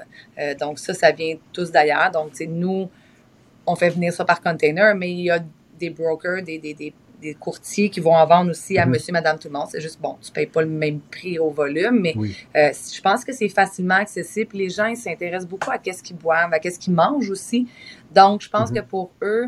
donc 0.61 0.79
ça, 0.79 0.95
ça 0.95 1.11
vient 1.11 1.37
tous 1.53 1.71
d'ailleurs. 1.71 2.11
Donc, 2.11 2.39
nous, 2.41 2.89
on 3.67 3.75
fait 3.75 3.91
venir 3.91 4.13
ça 4.13 4.25
par 4.25 4.41
container, 4.41 4.95
mais 4.95 5.11
il 5.11 5.23
y 5.23 5.31
a 5.31 5.41
des 5.79 5.91
brokers, 5.91 6.43
des, 6.43 6.59
des, 6.59 6.75
des 6.75 6.95
des 7.23 7.35
courtiers 7.35 7.89
qui 7.89 8.01
vont 8.01 8.15
en 8.15 8.27
vendre 8.27 8.51
aussi 8.51 8.77
à 8.77 8.85
mhm. 8.85 8.93
monsieur, 8.93 9.13
madame, 9.13 9.39
tout 9.39 9.49
le 9.49 9.55
monde. 9.55 9.69
C'est 9.71 9.81
juste, 9.81 10.01
bon, 10.01 10.19
tu 10.21 10.31
ne 10.31 10.35
payes 10.35 10.47
pas 10.47 10.63
le 10.63 10.69
même 10.69 11.01
prix 11.01 11.39
au 11.39 11.51
volume, 11.51 12.01
mais 12.01 12.15
euh, 12.57 12.71
je 12.73 13.01
pense 13.01 13.25
que 13.25 13.33
c'est 13.33 13.49
facilement 13.49 13.95
accessible. 13.95 14.57
Les 14.57 14.69
gens, 14.69 14.87
ils 14.87 14.97
s'intéressent 14.97 15.49
beaucoup 15.49 15.71
à 15.71 15.79
qu'est-ce 15.79 16.03
qu'ils 16.03 16.17
boivent, 16.17 16.53
à 16.53 16.59
qu'est-ce 16.59 16.79
qu'ils 16.79 16.93
mangent 16.93 17.31
aussi. 17.31 17.69
Donc, 18.13 18.43
je 18.43 18.51
pense 18.51 18.71
mhm. 18.71 18.77
que 18.77 18.83
pour 18.83 19.13
eux, 19.23 19.47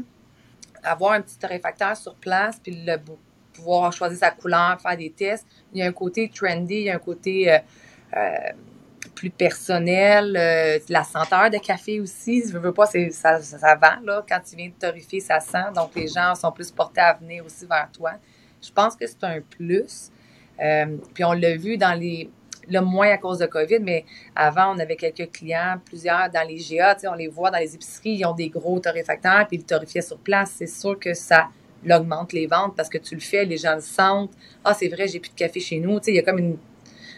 avoir 0.82 1.12
un 1.12 1.20
petit 1.20 1.38
torréfacteur 1.38 1.96
sur 1.96 2.14
place, 2.14 2.58
puis 2.62 2.84
le, 2.86 2.96
pouvoir 3.52 3.92
choisir 3.92 4.18
sa 4.18 4.30
couleur, 4.30 4.80
faire 4.80 4.96
des 4.96 5.10
tests, 5.10 5.46
il 5.72 5.80
y 5.80 5.82
a 5.82 5.86
un 5.86 5.92
côté 5.92 6.30
trendy, 6.34 6.74
il 6.74 6.84
y 6.84 6.90
a 6.90 6.96
un 6.96 6.98
côté... 6.98 7.52
Euh, 7.52 7.58
euh, 8.16 8.52
plus 9.14 9.30
personnel, 9.30 10.36
euh, 10.36 10.78
la 10.88 11.04
senteur 11.04 11.50
de 11.50 11.58
café 11.58 12.00
aussi, 12.00 12.42
je 12.48 12.58
veux 12.58 12.72
pas, 12.72 12.86
ça, 12.86 13.40
ça, 13.40 13.74
vend, 13.76 14.00
là, 14.04 14.24
quand 14.28 14.40
tu 14.48 14.56
viens 14.56 14.68
de 14.68 14.74
torréfier, 14.74 15.20
ça 15.20 15.40
sent, 15.40 15.72
donc 15.74 15.94
les 15.94 16.08
gens 16.08 16.34
sont 16.34 16.52
plus 16.52 16.70
portés 16.70 17.00
à 17.00 17.14
venir 17.14 17.44
aussi 17.44 17.66
vers 17.66 17.88
toi. 17.92 18.12
Je 18.60 18.70
pense 18.72 18.96
que 18.96 19.06
c'est 19.06 19.24
un 19.24 19.40
plus. 19.40 20.10
Euh, 20.60 20.96
puis 21.12 21.24
on 21.24 21.32
l'a 21.32 21.56
vu 21.56 21.76
dans 21.76 21.98
les, 21.98 22.30
le 22.68 22.80
moins 22.80 23.10
à 23.10 23.18
cause 23.18 23.38
de 23.38 23.46
COVID, 23.46 23.80
mais 23.80 24.04
avant, 24.34 24.74
on 24.74 24.78
avait 24.78 24.96
quelques 24.96 25.30
clients, 25.32 25.76
plusieurs 25.84 26.30
dans 26.30 26.46
les 26.46 26.56
GA, 26.56 26.96
on 27.10 27.14
les 27.14 27.28
voit 27.28 27.50
dans 27.50 27.58
les 27.58 27.74
épiceries, 27.74 28.16
ils 28.16 28.24
ont 28.24 28.34
des 28.34 28.48
gros 28.48 28.78
torréfacteurs, 28.80 29.46
puis 29.46 29.58
ils 29.58 29.64
torréfiaient 29.64 30.02
sur 30.02 30.18
place. 30.18 30.54
C'est 30.56 30.66
sûr 30.66 30.98
que 30.98 31.14
ça 31.14 31.48
augmente 31.90 32.32
les 32.32 32.46
ventes 32.46 32.74
parce 32.76 32.88
que 32.88 32.98
tu 32.98 33.14
le 33.14 33.20
fais, 33.20 33.44
les 33.44 33.58
gens 33.58 33.74
le 33.74 33.80
sentent. 33.80 34.32
Ah, 34.64 34.74
c'est 34.74 34.88
vrai, 34.88 35.06
j'ai 35.06 35.20
plus 35.20 35.30
de 35.30 35.34
café 35.34 35.60
chez 35.60 35.78
nous. 35.78 35.98
Il 36.06 36.14
y 36.14 36.18
a 36.18 36.22
comme 36.22 36.38
une 36.38 36.56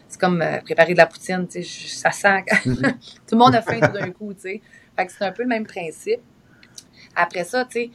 c'est 0.08 0.20
comme 0.20 0.40
euh, 0.42 0.60
préparer 0.60 0.92
de 0.92 0.98
la 0.98 1.06
poutine, 1.06 1.46
tu 1.48 1.62
sais, 1.62 1.88
ça 1.88 2.10
sent. 2.10 2.44
Mhm. 2.64 2.76
tout 3.26 3.32
le 3.32 3.38
monde 3.38 3.54
a 3.54 3.62
faim 3.62 3.80
tout 3.80 3.92
d'un 3.92 4.10
coup, 4.10 4.32
tu 4.34 4.40
sais. 4.40 4.62
Fait 4.96 5.06
que 5.06 5.12
c'est 5.12 5.24
un 5.24 5.32
peu 5.32 5.42
le 5.42 5.48
même 5.48 5.66
principe. 5.66 6.20
Après 7.14 7.44
ça, 7.44 7.64
tu 7.64 7.72
sais, 7.72 7.90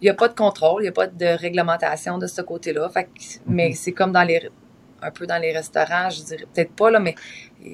il 0.00 0.04
n'y 0.04 0.10
a 0.10 0.14
pas 0.14 0.28
de 0.28 0.34
contrôle, 0.34 0.82
il 0.82 0.84
n'y 0.84 0.88
a 0.88 0.92
pas 0.92 1.06
de 1.06 1.26
réglementation 1.26 2.18
de 2.18 2.26
ce 2.26 2.42
côté-là. 2.42 2.88
Fait 2.88 3.04
que, 3.04 3.10
mais 3.46 3.68
mhm. 3.68 3.74
c'est 3.74 3.92
comme 3.92 4.12
dans 4.12 4.24
les 4.24 4.50
un 5.04 5.10
peu 5.10 5.26
dans 5.26 5.40
les 5.40 5.52
restaurants, 5.52 6.08
je 6.10 6.22
dirais 6.22 6.46
peut-être 6.52 6.72
pas 6.72 6.90
là, 6.90 6.98
mais 6.98 7.14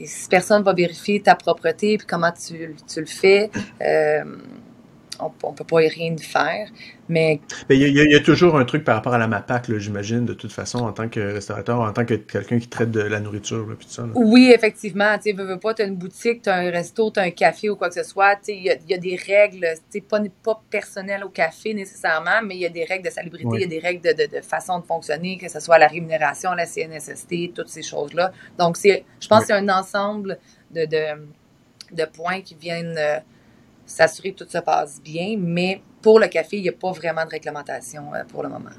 si 0.05 0.29
personne 0.29 0.63
va 0.63 0.73
vérifier 0.73 1.21
ta 1.23 1.35
propreté 1.37 1.97
puis 1.97 2.07
comment 2.07 2.33
tu, 2.33 2.75
tu 2.93 3.01
le 3.01 3.07
fais, 3.07 3.51
euh, 3.81 4.25
on, 5.21 5.51
ne 5.51 5.57
peut 5.57 5.65
pas 5.65 5.77
rien 5.77 6.17
faire. 6.17 6.69
Mais 7.09 7.41
il 7.69 7.89
y, 7.89 8.15
a 8.15 8.21
toujours 8.21 8.57
un 8.57 8.65
truc 8.65 8.85
par 8.85 8.95
rapport 8.95 9.15
à 9.15 9.19
la 9.19 9.27
MAPAC, 9.27 9.77
j'imagine, 9.79 10.25
de 10.25 10.33
toute 10.33 10.53
façon, 10.53 10.79
en 10.79 10.93
tant 10.93 11.09
que 11.09 11.19
restaurateur, 11.19 11.81
en 11.81 11.93
tant 11.93 12.05
que 12.05 12.15
quelqu'un 12.15 12.61
qui 12.61 12.69
traite 12.69 12.93
de 12.93 13.01
la 13.01 13.19
nourriture, 13.19 13.69
là, 13.69 13.75
tout 13.75 13.89
ça. 13.89 14.05
Oui, 14.15 14.53
effectivement. 14.55 15.19
Tu 15.19 15.33
veux, 15.33 15.45
veux 15.45 15.59
pas, 15.59 15.75
tu 15.75 15.83
as 15.83 15.87
une 15.87 15.97
boutique, 15.97 16.43
tu 16.43 16.49
as 16.49 16.55
un 16.55 16.71
resto, 16.71 17.11
tu 17.11 17.19
as 17.19 17.25
un 17.25 17.31
café 17.31 17.69
ou 17.69 17.75
quoi 17.75 17.89
que 17.89 17.97
ce 17.97 18.05
soit. 18.05 18.39
Il 18.47 18.63
y, 18.63 18.71
a, 18.71 18.99
des 18.99 19.17
règles, 19.17 19.67
pas, 20.09 20.21
pas 20.45 20.63
personnelles 20.71 21.25
au 21.25 21.31
café 21.31 21.75
nécessairement, 21.75 22.43
mais 22.45 22.55
il 22.55 22.61
y 22.61 22.67
a 22.67 22.71
des 22.71 22.85
règles 22.85 23.07
de 23.07 23.11
salubrité, 23.11 23.49
il 23.55 23.61
y 23.61 23.65
a 23.65 23.67
des 23.67 23.81
règles 23.81 24.15
de, 24.15 24.41
façon 24.41 24.79
de 24.79 24.85
fonctionner, 24.85 25.37
que 25.37 25.49
ce 25.49 25.59
soit 25.59 25.79
la 25.79 25.89
rémunération, 25.89 26.53
la 26.53 26.67
CNSST, 26.67 27.55
toutes 27.55 27.71
ces 27.71 27.83
choses-là. 27.83 28.31
Donc, 28.57 28.77
je 28.85 29.29
pense 29.29 29.41
que 29.41 29.47
c'est 29.47 29.53
un 29.53 29.69
ensemble 29.69 30.39
de, 30.71 30.87
de, 30.87 32.05
points 32.05 32.41
qui 32.43 32.55
viennent. 32.55 32.97
S'assurer 33.91 34.33
que 34.33 34.45
tout 34.45 34.51
se 34.51 34.59
passe 34.59 35.01
bien, 35.03 35.37
mais 35.39 35.83
pour 36.01 36.21
le 36.21 36.29
café, 36.29 36.59
il 36.59 36.63
n'y 36.63 36.69
a 36.69 36.73
pas 36.73 36.93
vraiment 36.93 37.25
de 37.25 37.31
réglementation 37.31 38.15
euh, 38.15 38.23
pour 38.31 38.43
le 38.45 38.49
moment. 38.49 38.71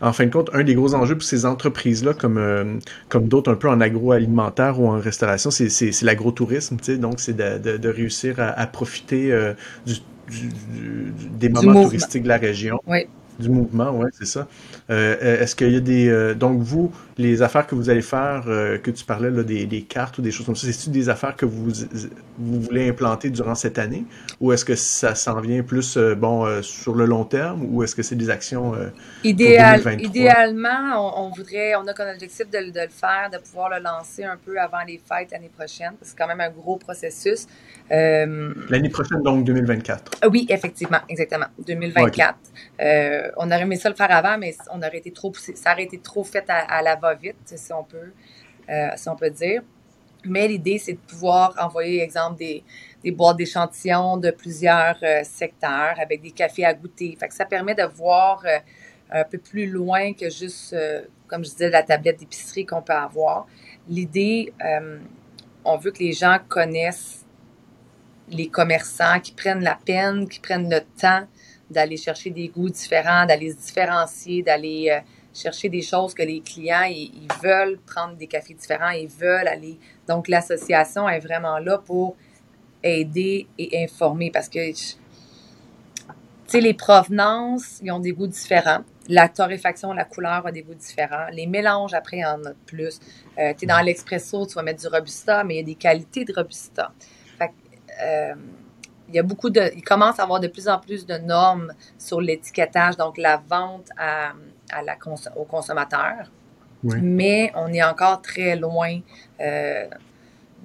En 0.00 0.12
fin 0.12 0.26
de 0.26 0.30
compte, 0.30 0.50
un 0.52 0.64
des 0.64 0.74
gros 0.74 0.94
enjeux 0.94 1.14
pour 1.14 1.22
ces 1.22 1.46
entreprises-là, 1.46 2.14
comme, 2.14 2.36
euh, 2.36 2.78
comme 3.08 3.28
d'autres 3.28 3.52
un 3.52 3.54
peu 3.54 3.68
en 3.68 3.80
agroalimentaire 3.80 4.80
ou 4.80 4.88
en 4.88 4.98
restauration, 4.98 5.50
c'est 5.50 6.02
l'agrotourisme, 6.02 6.76
donc 6.98 7.20
c'est 7.20 7.36
de, 7.36 7.78
de, 7.78 7.88
réussir 7.88 8.40
à, 8.40 8.48
à 8.48 8.66
profiter 8.66 9.32
euh, 9.32 9.54
du, 9.86 9.94
du, 10.28 11.12
des 11.38 11.48
moments 11.48 11.84
touristiques 11.84 12.24
de 12.24 12.28
la 12.28 12.38
région. 12.38 12.80
Oui. 12.86 13.06
Du 13.38 13.50
mouvement, 13.50 13.90
oui, 13.90 14.08
c'est 14.12 14.26
ça. 14.26 14.46
Euh, 14.88 15.42
Est-ce 15.42 15.54
qu'il 15.54 15.72
y 15.72 15.76
a 15.76 15.80
des... 15.80 16.08
Euh, 16.08 16.34
donc, 16.34 16.60
vous, 16.60 16.90
les 17.18 17.42
affaires 17.42 17.66
que 17.66 17.74
vous 17.74 17.90
allez 17.90 18.02
faire, 18.02 18.44
euh, 18.46 18.78
que 18.78 18.90
tu 18.90 19.04
parlais, 19.04 19.30
là, 19.30 19.42
des, 19.42 19.66
des, 19.66 19.82
cartes 19.82 20.16
ou 20.18 20.22
des 20.22 20.30
choses 20.30 20.46
comme 20.46 20.56
ça, 20.56 20.66
c'est-tu 20.66 20.90
des 20.90 21.10
affaires 21.10 21.36
que 21.36 21.44
vous, 21.44 21.70
vous 22.38 22.60
voulez 22.60 22.88
implanter 22.88 23.28
durant 23.28 23.54
cette 23.54 23.78
année? 23.78 24.04
Ou 24.40 24.52
est-ce 24.52 24.64
que 24.64 24.74
ça 24.74 25.14
s'en 25.14 25.40
vient 25.40 25.62
plus, 25.62 25.98
bon, 25.98 26.62
sur 26.62 26.94
le 26.94 27.04
long 27.04 27.24
terme? 27.24 27.66
Ou 27.70 27.82
est-ce 27.82 27.94
que 27.94 28.02
c'est 28.02 28.16
des 28.16 28.30
actions 28.30 28.74
Idéal, 29.22 29.82
pour 29.82 29.90
2023? 29.90 30.08
Idéalement, 30.08 31.26
on, 31.26 31.30
voudrait, 31.30 31.74
on 31.76 31.86
a 31.86 31.92
comme 31.92 32.08
objectif 32.08 32.48
de, 32.50 32.70
de, 32.70 32.80
le 32.80 32.88
faire, 32.88 33.28
de 33.30 33.38
pouvoir 33.38 33.68
le 33.70 33.82
lancer 33.82 34.24
un 34.24 34.38
peu 34.42 34.58
avant 34.58 34.82
les 34.86 34.98
fêtes 34.98 35.30
l'année 35.32 35.50
prochaine. 35.54 35.92
C'est 36.00 36.16
quand 36.16 36.26
même 36.26 36.40
un 36.40 36.50
gros 36.50 36.76
processus. 36.76 37.46
L'année 37.90 38.88
prochaine, 38.88 39.22
donc 39.22 39.44
2024. 39.44 40.28
Oui, 40.30 40.46
effectivement, 40.48 41.00
exactement. 41.08 41.46
2024. 41.66 42.34
Okay. 42.78 43.25
On 43.36 43.46
aurait 43.46 43.62
aimé 43.62 43.76
ça 43.76 43.88
le 43.88 43.94
faire 43.94 44.10
avant, 44.10 44.38
mais 44.38 44.54
on 44.72 44.78
aurait 44.78 44.98
été 44.98 45.12
trop 45.12 45.32
ça 45.34 45.72
aurait 45.72 45.84
été 45.84 45.98
trop 45.98 46.24
fait 46.24 46.44
à, 46.48 46.82
la 46.82 46.96
va-vite, 46.96 47.36
si 47.44 47.72
on 47.72 47.84
peut, 47.84 48.12
euh, 48.68 48.88
si 48.96 49.08
on 49.08 49.16
peut 49.16 49.30
dire. 49.30 49.62
Mais 50.24 50.48
l'idée, 50.48 50.78
c'est 50.78 50.94
de 50.94 50.98
pouvoir 50.98 51.54
envoyer, 51.58 52.02
exemple, 52.02 52.38
des, 52.38 52.64
boîtes 53.12 53.36
d'échantillons 53.36 54.16
de 54.16 54.32
plusieurs 54.32 54.96
euh, 55.02 55.22
secteurs 55.22 55.94
avec 56.00 56.20
des 56.20 56.32
cafés 56.32 56.64
à 56.64 56.74
goûter. 56.74 57.16
Fait 57.18 57.30
ça 57.32 57.44
permet 57.44 57.74
de 57.76 57.84
voir 57.84 58.42
euh, 58.44 58.58
un 59.10 59.24
peu 59.24 59.38
plus 59.38 59.66
loin 59.66 60.12
que 60.12 60.28
juste, 60.30 60.72
euh, 60.72 61.02
comme 61.28 61.44
je 61.44 61.50
disais, 61.50 61.70
la 61.70 61.82
tablette 61.82 62.18
d'épicerie 62.18 62.66
qu'on 62.66 62.82
peut 62.82 62.92
avoir. 62.92 63.46
L'idée, 63.88 64.52
euh, 64.64 64.98
on 65.64 65.76
veut 65.76 65.92
que 65.92 66.00
les 66.00 66.12
gens 66.12 66.38
connaissent 66.48 67.24
les 68.28 68.48
commerçants, 68.48 69.20
qui 69.20 69.32
prennent 69.32 69.62
la 69.62 69.78
peine, 69.84 70.28
qui 70.28 70.40
prennent 70.40 70.68
le 70.68 70.80
temps 71.00 71.26
d'aller 71.70 71.96
chercher 71.96 72.30
des 72.30 72.48
goûts 72.48 72.70
différents, 72.70 73.26
d'aller 73.26 73.52
se 73.52 73.56
différencier, 73.56 74.42
d'aller 74.42 74.90
euh, 74.90 75.00
chercher 75.34 75.68
des 75.68 75.82
choses 75.82 76.14
que 76.14 76.22
les 76.22 76.40
clients, 76.40 76.84
ils, 76.88 77.28
veulent 77.42 77.78
prendre 77.86 78.16
des 78.16 78.26
cafés 78.26 78.54
différents, 78.54 78.90
ils 78.90 79.08
veulent 79.08 79.48
aller. 79.48 79.78
Donc, 80.08 80.28
l'association 80.28 81.08
est 81.08 81.20
vraiment 81.20 81.58
là 81.58 81.78
pour 81.78 82.16
aider 82.82 83.46
et 83.58 83.84
informer 83.84 84.30
parce 84.30 84.48
que, 84.48 84.72
tu 84.72 84.96
sais, 86.46 86.60
les 86.60 86.74
provenances, 86.74 87.80
ils 87.82 87.90
ont 87.90 87.98
des 87.98 88.12
goûts 88.12 88.28
différents. 88.28 88.80
La 89.08 89.28
torréfaction, 89.28 89.92
la 89.92 90.04
couleur 90.04 90.46
a 90.46 90.52
des 90.52 90.62
goûts 90.62 90.74
différents. 90.74 91.26
Les 91.32 91.46
mélanges, 91.46 91.94
après, 91.94 92.24
en 92.24 92.44
a 92.44 92.52
plus. 92.66 92.98
Euh, 93.38 93.52
tu 93.56 93.64
es 93.64 93.66
dans 93.66 93.80
l'expresso, 93.80 94.46
tu 94.46 94.54
vas 94.54 94.62
mettre 94.62 94.80
du 94.80 94.88
Robusta, 94.88 95.44
mais 95.44 95.54
il 95.54 95.56
y 95.58 95.60
a 95.60 95.64
des 95.64 95.74
qualités 95.74 96.24
de 96.24 96.32
Robusta. 96.32 96.92
Fait 97.38 97.52
euh, 98.02 98.34
il 99.08 99.14
y 99.14 99.18
a 99.18 99.22
beaucoup 99.22 99.50
de, 99.50 99.70
il 99.74 99.82
commence 99.82 100.18
à 100.18 100.24
avoir 100.24 100.40
de 100.40 100.48
plus 100.48 100.68
en 100.68 100.78
plus 100.78 101.06
de 101.06 101.16
normes 101.18 101.72
sur 101.98 102.20
l'étiquetage, 102.20 102.96
donc 102.96 103.18
la 103.18 103.42
vente 103.48 103.88
à, 103.96 104.32
à 104.70 104.82
la 104.82 104.96
cons 104.96 105.14
aux 105.36 105.44
consommateurs. 105.44 106.30
Oui. 106.84 106.98
Mais 107.00 107.52
on 107.54 107.72
est 107.72 107.82
encore 107.82 108.20
très 108.20 108.56
loin 108.56 109.00
euh, 109.40 109.86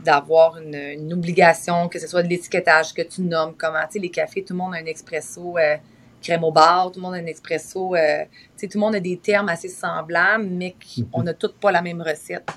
d'avoir 0.03 0.57
une, 0.57 0.75
une, 0.75 1.13
obligation, 1.13 1.88
que 1.88 2.00
ce 2.00 2.07
soit 2.07 2.24
de 2.24 2.27
l'étiquetage, 2.27 2.93
que 2.93 3.01
tu 3.01 3.21
nommes 3.21 3.53
comment. 3.57 3.81
Tu 3.83 3.93
sais, 3.93 4.00
les 4.00 4.10
cafés, 4.10 4.43
tout 4.43 4.53
le 4.53 4.60
monde 4.60 4.74
a 4.75 4.77
un 4.77 4.86
expresso 4.86 5.57
euh, 5.57 5.77
crème 6.21 6.43
au 6.43 6.51
bar, 6.51 6.91
tout 6.91 7.00
le 7.00 7.03
monde 7.03 7.15
a 7.15 7.17
un 7.17 7.25
expresso. 7.25 7.95
Euh, 7.95 8.24
tu 8.25 8.29
sais, 8.57 8.67
tout 8.67 8.77
le 8.77 8.81
monde 8.81 8.95
a 8.95 9.00
des 9.00 9.17
termes 9.17 9.50
assez 9.50 9.69
semblables, 9.69 10.45
mais 10.45 10.75
qui, 10.79 11.07
on 11.13 11.24
n'a 11.24 11.33
toutes 11.33 11.60
pas 11.60 11.71
la 11.71 11.81
même 11.81 12.01
recette. 12.01 12.50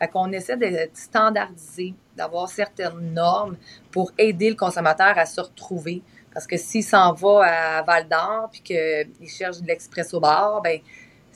Fait 0.00 0.08
qu'on 0.08 0.32
essaie 0.32 0.56
de 0.56 0.88
standardiser, 0.94 1.94
d'avoir 2.16 2.48
certaines 2.48 3.12
normes 3.12 3.56
pour 3.90 4.12
aider 4.16 4.48
le 4.48 4.56
consommateur 4.56 5.18
à 5.18 5.26
se 5.26 5.40
retrouver. 5.40 6.02
Parce 6.32 6.46
que 6.46 6.56
s'il 6.56 6.84
s'en 6.84 7.12
va 7.12 7.44
à 7.44 7.82
Val 7.82 8.08
d'Or 8.08 8.48
puis 8.50 8.62
qu'il 8.62 9.28
cherche 9.28 9.60
de 9.60 9.66
l'expresso 9.66 10.18
bar, 10.18 10.62
ben 10.62 10.80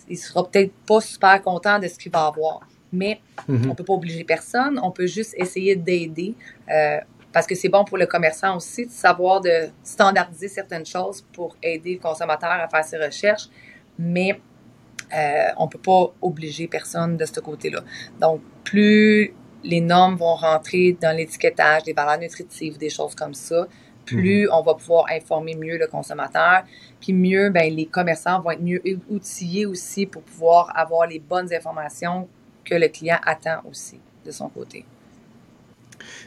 il 0.08 0.16
sera 0.16 0.48
peut-être 0.48 0.72
pas 0.86 1.00
super 1.00 1.42
content 1.42 1.78
de 1.78 1.88
ce 1.88 1.98
qu'il 1.98 2.12
va 2.12 2.26
avoir. 2.26 2.60
Mais 2.90 3.20
mm 3.48 3.56
-hmm. 3.56 3.70
on 3.70 3.74
peut 3.74 3.84
pas 3.84 3.92
obliger 3.92 4.24
personne, 4.24 4.78
on 4.82 4.92
peut 4.92 5.06
juste 5.06 5.34
essayer 5.36 5.76
d'aider. 5.76 6.34
Euh, 6.70 7.00
parce 7.32 7.46
que 7.48 7.56
c'est 7.56 7.68
bon 7.68 7.84
pour 7.84 7.98
le 7.98 8.06
commerçant 8.06 8.56
aussi 8.56 8.86
de 8.86 8.92
savoir 8.92 9.40
de 9.40 9.68
standardiser 9.82 10.48
certaines 10.48 10.86
choses 10.86 11.22
pour 11.32 11.56
aider 11.62 11.94
le 11.94 12.00
consommateur 12.00 12.50
à 12.50 12.68
faire 12.68 12.84
ses 12.84 12.98
recherches. 13.06 13.48
Mais 13.98 14.40
euh, 15.14 15.48
on 15.58 15.68
peut 15.68 15.78
pas 15.78 16.12
obliger 16.22 16.66
personne 16.68 17.16
de 17.16 17.24
ce 17.24 17.40
côté-là. 17.40 17.80
Donc, 18.20 18.40
plus 18.64 19.32
les 19.62 19.80
normes 19.80 20.16
vont 20.16 20.34
rentrer 20.34 20.96
dans 21.00 21.16
l'étiquetage, 21.16 21.84
des 21.84 21.92
valeurs 21.92 22.18
nutritives, 22.18 22.76
des 22.78 22.90
choses 22.90 23.14
comme 23.14 23.34
ça, 23.34 23.66
plus 24.04 24.46
mmh. 24.46 24.52
on 24.52 24.62
va 24.62 24.74
pouvoir 24.74 25.06
informer 25.10 25.54
mieux 25.54 25.78
le 25.78 25.86
consommateur, 25.86 26.64
puis 27.00 27.12
mieux, 27.12 27.50
ben, 27.50 27.72
les 27.74 27.86
commerçants 27.86 28.40
vont 28.40 28.50
être 28.50 28.62
mieux 28.62 28.82
outillés 29.08 29.66
aussi 29.66 30.06
pour 30.06 30.22
pouvoir 30.22 30.70
avoir 30.76 31.06
les 31.06 31.18
bonnes 31.18 31.52
informations 31.52 32.28
que 32.64 32.74
le 32.74 32.88
client 32.88 33.18
attend 33.24 33.62
aussi 33.68 34.00
de 34.24 34.30
son 34.30 34.48
côté. 34.48 34.84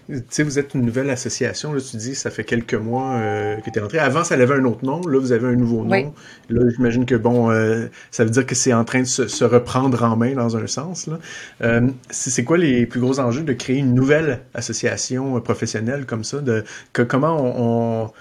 Tu 0.07 0.21
sais, 0.29 0.43
vous 0.43 0.57
êtes 0.57 0.73
une 0.73 0.83
nouvelle 0.83 1.09
association, 1.09 1.73
là, 1.73 1.81
tu 1.81 1.97
dis, 1.97 2.15
ça 2.15 2.29
fait 2.29 2.43
quelques 2.43 2.73
mois 2.73 3.13
euh, 3.15 3.57
que 3.57 3.69
tu 3.69 3.79
es 3.79 3.81
entré. 3.81 3.99
Avant, 3.99 4.23
ça 4.23 4.35
avait 4.35 4.53
un 4.53 4.63
autre 4.63 4.85
nom, 4.85 5.01
là, 5.01 5.19
vous 5.19 5.31
avez 5.31 5.47
un 5.47 5.55
nouveau 5.55 5.83
nom. 5.83 5.91
Oui. 5.91 6.05
Là, 6.49 6.61
j'imagine 6.75 7.05
que, 7.05 7.15
bon, 7.15 7.51
euh, 7.51 7.87
ça 8.11 8.23
veut 8.23 8.29
dire 8.29 8.45
que 8.45 8.55
c'est 8.55 8.73
en 8.73 8.85
train 8.85 9.01
de 9.01 9.07
se, 9.07 9.27
se, 9.27 9.43
reprendre 9.43 10.03
en 10.03 10.15
main 10.15 10.33
dans 10.33 10.55
un 10.55 10.67
sens. 10.67 11.07
Là. 11.07 11.19
Euh, 11.61 11.87
c'est 12.09 12.43
quoi 12.43 12.57
les 12.57 12.85
plus 12.85 12.99
gros 12.99 13.19
enjeux 13.19 13.43
de 13.43 13.53
créer 13.53 13.77
une 13.77 13.93
nouvelle 13.93 14.41
association 14.53 15.39
professionnelle 15.41 16.05
comme 16.05 16.23
ça? 16.23 16.39
De, 16.39 16.63
que, 16.93 17.01
comment 17.01 17.35
on... 17.37 18.05
on 18.05 18.11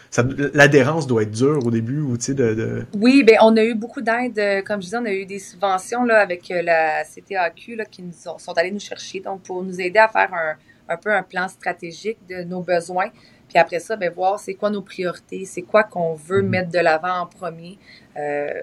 L'adhérence 0.54 1.06
doit 1.06 1.22
être 1.22 1.30
dure 1.30 1.64
au 1.64 1.70
début, 1.70 2.00
ou 2.00 2.16
tu 2.16 2.26
sais, 2.26 2.34
de, 2.34 2.54
de... 2.54 2.86
Oui, 2.98 3.22
bien, 3.22 3.38
on 3.42 3.56
a 3.56 3.64
eu 3.64 3.74
beaucoup 3.74 4.00
d'aide. 4.00 4.64
Comme 4.64 4.80
je 4.80 4.86
disais, 4.86 4.98
on 4.98 5.04
a 5.04 5.12
eu 5.12 5.24
des 5.24 5.38
subventions 5.38 6.04
là, 6.04 6.20
avec 6.20 6.48
la 6.48 7.04
CTAQ 7.04 7.76
là, 7.76 7.84
qui 7.84 8.02
nous 8.02 8.14
ont, 8.26 8.38
sont 8.38 8.52
allés 8.52 8.70
nous 8.70 8.80
chercher, 8.80 9.20
donc 9.20 9.42
pour 9.42 9.62
nous 9.62 9.80
aider 9.80 9.98
à 9.98 10.08
faire 10.08 10.32
un 10.32 10.56
un 10.88 10.96
peu 10.96 11.12
un 11.12 11.22
plan 11.22 11.48
stratégique 11.48 12.18
de 12.28 12.42
nos 12.42 12.62
besoins. 12.62 13.10
Puis 13.48 13.58
après 13.58 13.78
ça, 13.78 13.96
ben, 13.96 14.12
voir 14.12 14.38
c'est 14.38 14.54
quoi 14.54 14.70
nos 14.70 14.82
priorités, 14.82 15.44
c'est 15.44 15.62
quoi 15.62 15.84
qu'on 15.84 16.14
veut 16.14 16.42
mettre 16.42 16.70
de 16.70 16.78
l'avant 16.78 17.20
en 17.20 17.26
premier. 17.26 17.78
Euh, 18.16 18.62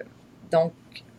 donc, 0.50 0.72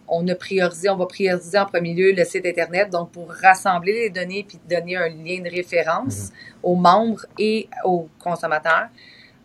on 0.07 0.27
a 0.27 0.35
priorisé, 0.35 0.89
on 0.89 0.97
va 0.97 1.07
prioriser 1.07 1.57
en 1.57 1.65
premier 1.65 1.93
lieu 1.93 2.11
le 2.11 2.23
site 2.25 2.45
Internet, 2.45 2.91
donc 2.91 3.11
pour 3.11 3.31
rassembler 3.31 3.93
les 3.93 4.09
données 4.09 4.45
puis 4.47 4.59
donner 4.69 4.97
un 4.97 5.09
lien 5.09 5.41
de 5.41 5.49
référence 5.49 6.31
aux 6.61 6.75
membres 6.75 7.25
et 7.39 7.67
aux 7.83 8.07
consommateurs. 8.19 8.89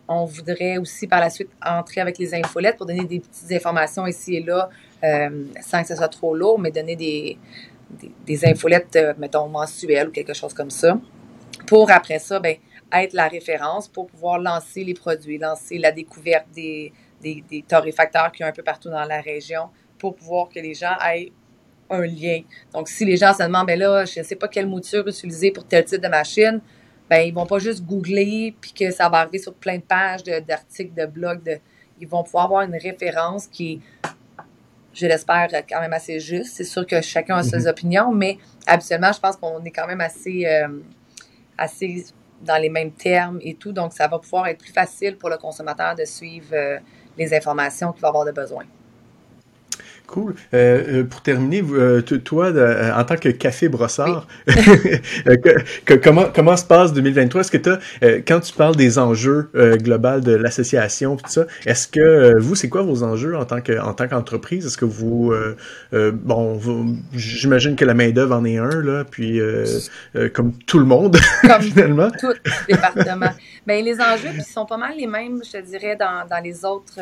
On 0.07 0.25
voudrait 0.25 0.77
aussi 0.77 1.07
par 1.07 1.19
la 1.19 1.29
suite 1.29 1.49
entrer 1.65 2.01
avec 2.01 2.17
les 2.19 2.35
infolettes 2.35 2.77
pour 2.77 2.85
donner 2.85 3.05
des 3.05 3.21
petites 3.21 3.51
informations 3.51 4.05
ici 4.05 4.35
et 4.35 4.43
là, 4.43 4.69
euh, 5.03 5.45
sans 5.61 5.81
que 5.81 5.87
ce 5.87 5.95
soit 5.95 6.09
trop 6.09 6.35
lourd, 6.35 6.59
mais 6.59 6.69
donner 6.69 6.95
des, 6.95 7.37
des, 7.89 8.11
des 8.25 8.45
infolettes, 8.45 8.95
euh, 8.97 9.13
mettons, 9.17 9.47
mensuelles 9.47 10.09
ou 10.09 10.11
quelque 10.11 10.33
chose 10.33 10.53
comme 10.53 10.69
ça 10.69 10.97
pour 11.71 11.89
après 11.89 12.19
ça, 12.19 12.37
ben, 12.37 12.57
être 12.91 13.13
la 13.13 13.29
référence 13.29 13.87
pour 13.87 14.07
pouvoir 14.07 14.39
lancer 14.39 14.83
les 14.83 14.93
produits, 14.93 15.37
lancer 15.37 15.77
la 15.77 15.93
découverte 15.93 16.47
des, 16.53 16.91
des, 17.21 17.45
des 17.49 17.61
torréfacteurs 17.61 18.29
qu'il 18.33 18.41
y 18.41 18.43
a 18.43 18.47
un 18.47 18.51
peu 18.51 18.61
partout 18.61 18.89
dans 18.89 19.05
la 19.05 19.21
région 19.21 19.69
pour 19.97 20.13
pouvoir 20.17 20.49
que 20.49 20.59
les 20.59 20.73
gens 20.73 20.97
aient 21.09 21.31
un 21.89 22.05
lien. 22.05 22.41
Donc, 22.73 22.89
si 22.89 23.05
les 23.05 23.15
gens 23.15 23.33
se 23.33 23.43
demandent, 23.43 23.67
ben 23.67 23.79
là, 23.79 24.03
je 24.03 24.19
ne 24.19 24.25
sais 24.25 24.35
pas 24.35 24.49
quelle 24.49 24.67
mouture 24.67 25.07
utiliser 25.07 25.51
pour 25.51 25.65
tel 25.65 25.85
type 25.85 26.01
de 26.01 26.09
machine, 26.09 26.59
ben, 27.09 27.21
ils 27.21 27.33
vont 27.33 27.45
pas 27.45 27.59
juste 27.59 27.85
googler 27.85 28.53
puis 28.59 28.73
que 28.73 28.91
ça 28.91 29.07
va 29.07 29.19
arriver 29.19 29.39
sur 29.39 29.53
plein 29.53 29.77
de 29.77 29.83
pages 29.83 30.23
d'articles, 30.23 30.93
de, 30.93 31.03
de, 31.03 31.05
blogs. 31.05 31.41
De, 31.41 31.57
ils 32.01 32.07
vont 32.09 32.23
pouvoir 32.23 32.43
avoir 32.43 32.61
une 32.63 32.75
référence 32.75 33.47
qui 33.47 33.75
est, 33.75 34.07
je 34.93 35.07
l'espère, 35.07 35.47
quand 35.69 35.79
même 35.79 35.93
assez 35.93 36.19
juste. 36.19 36.53
C'est 36.53 36.65
sûr 36.65 36.85
que 36.85 36.99
chacun 36.99 37.37
a 37.37 37.43
ses 37.43 37.59
-hmm. 37.59 37.69
opinions, 37.69 38.11
mais 38.11 38.37
habituellement, 38.67 39.13
je 39.13 39.21
pense 39.21 39.37
qu'on 39.37 39.63
est 39.63 39.71
quand 39.71 39.87
même 39.87 40.01
assez... 40.01 40.45
Euh, 40.45 40.67
assez 41.61 42.05
dans 42.41 42.61
les 42.61 42.69
mêmes 42.69 42.91
termes 42.91 43.39
et 43.41 43.55
tout. 43.55 43.71
Donc, 43.71 43.93
ça 43.93 44.07
va 44.07 44.19
pouvoir 44.19 44.47
être 44.47 44.59
plus 44.59 44.73
facile 44.73 45.17
pour 45.17 45.29
le 45.29 45.37
consommateur 45.37 45.95
de 45.95 46.05
suivre 46.05 46.53
euh, 46.53 46.79
les 47.17 47.33
informations 47.33 47.91
qu'il 47.91 48.01
va 48.01 48.07
avoir 48.07 48.25
de 48.25 48.31
besoin. 48.31 48.63
Cool. 50.11 50.35
Euh, 50.53 50.99
euh, 50.99 51.03
pour 51.05 51.21
terminer, 51.21 51.63
euh, 51.71 52.01
toi, 52.01 52.51
en 52.97 53.03
tant 53.05 53.15
que 53.15 53.29
café 53.29 53.69
brossard, 53.69 54.27
comment, 56.03 56.25
comment 56.35 56.57
se 56.57 56.65
passe 56.65 56.91
2023? 56.91 57.39
Est-ce 57.39 57.51
que 57.51 57.57
tu 57.57 58.23
quand 58.27 58.41
tu 58.41 58.51
parles 58.51 58.75
des 58.75 58.99
enjeux 58.99 59.49
globaux 59.53 60.19
de 60.19 60.33
l'association 60.33 61.15
tout 61.15 61.29
ça, 61.29 61.45
est-ce 61.65 61.87
que 61.87 62.37
vous, 62.39 62.55
c'est 62.55 62.67
quoi 62.67 62.81
vos 62.81 63.03
enjeux 63.03 63.37
en 63.37 63.45
tant 63.45 63.61
que 63.61 63.79
en 63.79 63.93
tant 63.93 64.09
qu'entreprise? 64.09 64.65
Est-ce 64.65 64.77
que 64.77 64.83
vous 64.83 65.33
bon 65.93 66.59
j'imagine 67.13 67.77
que 67.77 67.85
la 67.85 67.93
main-d'œuvre 67.93 68.35
en 68.35 68.43
est 68.43 68.57
un, 68.57 68.81
là, 68.81 69.05
puis 69.09 69.39
comme 70.33 70.51
tout 70.65 70.79
le 70.79 70.85
monde, 70.85 71.17
comme 71.41 71.61
finalement. 71.61 72.09
Tout 72.19 72.33
département. 72.67 73.31
Ben, 73.65 73.85
les 73.85 74.01
enjeux 74.01 74.29
puis 74.33 74.41
sont 74.41 74.65
pas 74.65 74.77
mal 74.77 74.97
les 74.97 75.07
mêmes, 75.07 75.41
je 75.45 75.51
te 75.51 75.61
dirais, 75.61 75.95
dans, 75.95 76.27
dans 76.29 76.43
les 76.43 76.65
autres 76.65 76.99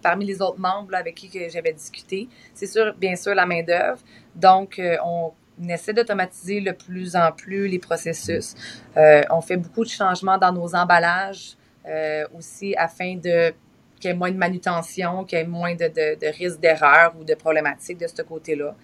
parmi 0.00 0.26
les 0.26 0.40
autres 0.40 0.60
membres 0.60 0.94
avec 0.94 1.16
qui 1.16 1.30
j'avais 1.52 1.72
discuté. 1.72 2.28
C'est 2.54 2.66
sûr, 2.66 2.94
bien 2.98 3.16
sûr, 3.16 3.34
la 3.34 3.46
main-d'œuvre. 3.46 4.00
Donc, 4.34 4.78
euh, 4.78 4.96
on 5.04 5.32
essaie 5.68 5.92
d'automatiser 5.92 6.60
de 6.60 6.72
plus 6.72 7.16
en 7.16 7.32
plus 7.32 7.68
les 7.68 7.78
processus. 7.78 8.54
Euh, 8.96 9.22
on 9.30 9.40
fait 9.40 9.56
beaucoup 9.56 9.84
de 9.84 9.90
changements 9.90 10.38
dans 10.38 10.52
nos 10.52 10.74
emballages 10.74 11.56
euh, 11.86 12.24
aussi 12.36 12.74
afin 12.76 13.16
de 13.16 13.52
qu'il 14.00 14.10
y 14.10 14.14
ait 14.14 14.16
moins 14.16 14.32
de 14.32 14.36
manutention, 14.36 15.24
qu'il 15.24 15.38
y 15.38 15.42
ait 15.42 15.46
moins 15.46 15.74
de, 15.74 15.86
de, 15.86 16.18
de 16.20 16.26
risques 16.36 16.58
d'erreur 16.58 17.14
ou 17.20 17.24
de 17.24 17.34
problématiques 17.34 17.98
de 17.98 18.08
ce 18.08 18.22
côté-là. 18.22 18.74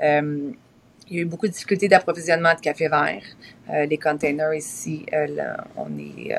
il 0.00 1.16
y 1.16 1.18
a 1.18 1.22
eu 1.22 1.24
beaucoup 1.24 1.48
de 1.48 1.52
difficultés 1.52 1.88
d'approvisionnement 1.88 2.54
de 2.54 2.60
café 2.60 2.86
vert. 2.86 3.24
les 3.68 3.98
containers 3.98 4.54
ici, 4.54 5.04
on 5.76 5.98
est 5.98 6.38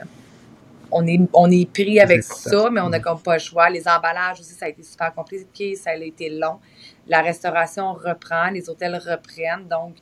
on 0.91 1.05
est, 1.07 1.19
on 1.33 1.51
est 1.51 1.69
pris 1.71 1.99
avec 1.99 2.23
ça, 2.23 2.69
mais 2.71 2.81
on 2.81 2.89
n'a 2.89 2.99
comme 2.99 3.21
pas 3.21 3.33
le 3.33 3.39
choix. 3.39 3.69
Les 3.69 3.87
emballages 3.87 4.39
aussi, 4.39 4.53
ça 4.53 4.65
a 4.65 4.69
été 4.69 4.83
super 4.83 5.13
compliqué, 5.13 5.75
ça 5.75 5.91
a 5.91 5.95
été 5.95 6.29
long. 6.29 6.59
La 7.09 7.21
restauration 7.21 7.93
reprend, 7.93 8.49
les 8.51 8.69
hôtels 8.69 8.95
reprennent, 8.95 9.67
donc 9.67 9.95